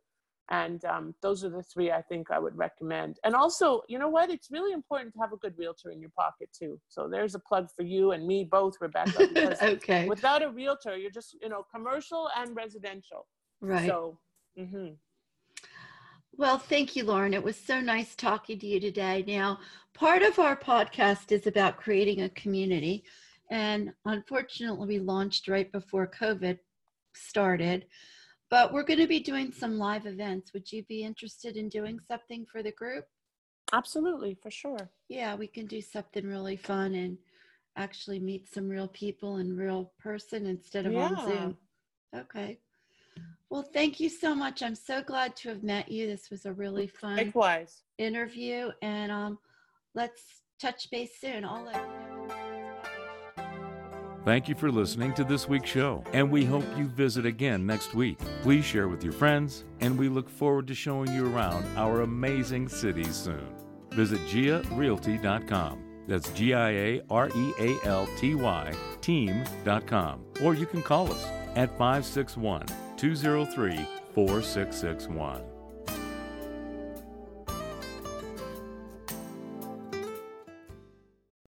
And 0.51 0.85
um, 0.85 1.15
those 1.23 1.43
are 1.43 1.49
the 1.49 1.63
three 1.63 1.91
i 1.91 2.01
think 2.03 2.29
i 2.31 2.39
would 2.39 2.55
recommend. 2.55 3.17
And 3.23 3.35
also 3.35 3.81
you 3.87 3.99
know 3.99 4.09
what? 4.09 4.29
It's 4.29 4.49
really 4.51 4.73
important 4.73 5.13
to 5.13 5.19
have 5.19 5.33
a 5.33 5.37
good 5.37 5.55
realtor 5.57 5.91
in 5.91 5.99
your 5.99 6.11
pocket 6.17 6.49
too. 6.57 6.79
So 6.87 7.07
there's 7.09 7.35
a 7.35 7.39
plug 7.39 7.67
for 7.75 7.83
you 7.83 8.11
and 8.11 8.25
me 8.25 8.43
both 8.43 8.75
rebecca 8.79 9.57
okay. 9.63 10.07
without 10.07 10.43
a 10.43 10.49
realtor 10.49 10.97
you're 10.97 11.11
just 11.11 11.35
you 11.41 11.49
know 11.49 11.65
commercial 11.73 12.29
and 12.37 12.55
residential. 12.55 13.27
Right. 13.61 13.87
So 13.87 14.19
mm-hmm. 14.59 14.93
Well, 16.37 16.57
thank 16.57 16.97
you, 16.97 17.05
Lauren. 17.05 17.33
It 17.33 17.43
was 17.43 17.55
so 17.55 17.79
nice 17.79 18.13
talking 18.13 18.59
to 18.59 18.67
you 18.67 18.79
today. 18.79 19.23
Now, 19.25 19.59
part 19.93 20.21
of 20.21 20.37
our 20.37 20.57
podcast 20.57 21.31
is 21.31 21.47
about 21.47 21.77
creating 21.77 22.23
a 22.23 22.29
community. 22.29 23.05
And 23.49 23.93
unfortunately, 24.03 24.85
we 24.85 24.99
launched 24.99 25.47
right 25.47 25.71
before 25.71 26.11
COVID 26.19 26.59
started. 27.15 27.85
But 28.49 28.73
we're 28.73 28.83
going 28.83 28.99
to 28.99 29.07
be 29.07 29.21
doing 29.21 29.53
some 29.53 29.77
live 29.77 30.05
events. 30.05 30.51
Would 30.53 30.69
you 30.71 30.83
be 30.83 31.03
interested 31.03 31.55
in 31.55 31.69
doing 31.69 31.99
something 32.05 32.45
for 32.51 32.61
the 32.61 32.73
group? 32.73 33.05
Absolutely, 33.71 34.37
for 34.43 34.51
sure. 34.51 34.91
Yeah, 35.07 35.35
we 35.35 35.47
can 35.47 35.67
do 35.67 35.81
something 35.81 36.27
really 36.27 36.57
fun 36.57 36.95
and 36.95 37.17
actually 37.77 38.19
meet 38.19 38.53
some 38.53 38.67
real 38.67 38.89
people 38.89 39.37
in 39.37 39.55
real 39.55 39.93
person 39.99 40.45
instead 40.45 40.85
of 40.85 40.91
yeah. 40.91 41.07
on 41.07 41.25
Zoom. 41.25 41.57
Okay. 42.13 42.59
Well, 43.49 43.63
thank 43.73 43.99
you 43.99 44.09
so 44.09 44.35
much. 44.35 44.63
I'm 44.63 44.75
so 44.75 45.01
glad 45.01 45.35
to 45.37 45.49
have 45.49 45.63
met 45.63 45.89
you. 45.89 46.07
This 46.07 46.29
was 46.29 46.45
a 46.45 46.53
really 46.53 46.87
fun 46.87 47.17
Likewise. 47.17 47.83
interview. 47.97 48.71
And 48.81 49.11
um, 49.11 49.39
let's 49.93 50.21
touch 50.59 50.89
base 50.91 51.11
soon. 51.19 51.45
I'll 51.45 51.63
let 51.63 51.81
Thank 54.25 54.49
you 54.49 54.55
for 54.55 54.71
listening 54.71 55.13
to 55.13 55.23
this 55.23 55.47
week's 55.47 55.69
show, 55.69 56.03
and 56.11 56.31
we 56.31 56.43
hope 56.45 56.65
you 56.75 56.85
visit 56.87 57.27
again 57.27 57.63
next 57.63 57.93
week. 57.93 58.17
Please 58.41 58.65
share 58.65 58.87
with 58.87 59.03
your 59.03 59.13
friends, 59.13 59.65
and 59.81 59.95
we 59.95 60.09
look 60.09 60.27
forward 60.27 60.65
to 60.65 60.73
showing 60.73 61.13
you 61.13 61.31
around 61.31 61.63
our 61.77 62.01
amazing 62.01 62.67
city 62.67 63.03
soon. 63.03 63.55
Visit 63.91 64.19
giarealty.com. 64.21 65.83
That's 66.07 66.31
G 66.31 66.55
I 66.55 66.69
A 66.71 67.01
R 67.11 67.29
E 67.35 67.53
A 67.59 67.77
L 67.85 68.07
T 68.17 68.33
Y 68.33 68.73
team.com. 69.01 70.25
Or 70.43 70.55
you 70.55 70.65
can 70.65 70.81
call 70.81 71.11
us 71.11 71.23
at 71.55 71.69
561 71.77 72.65
203 73.13 73.87
4661. 74.15 75.54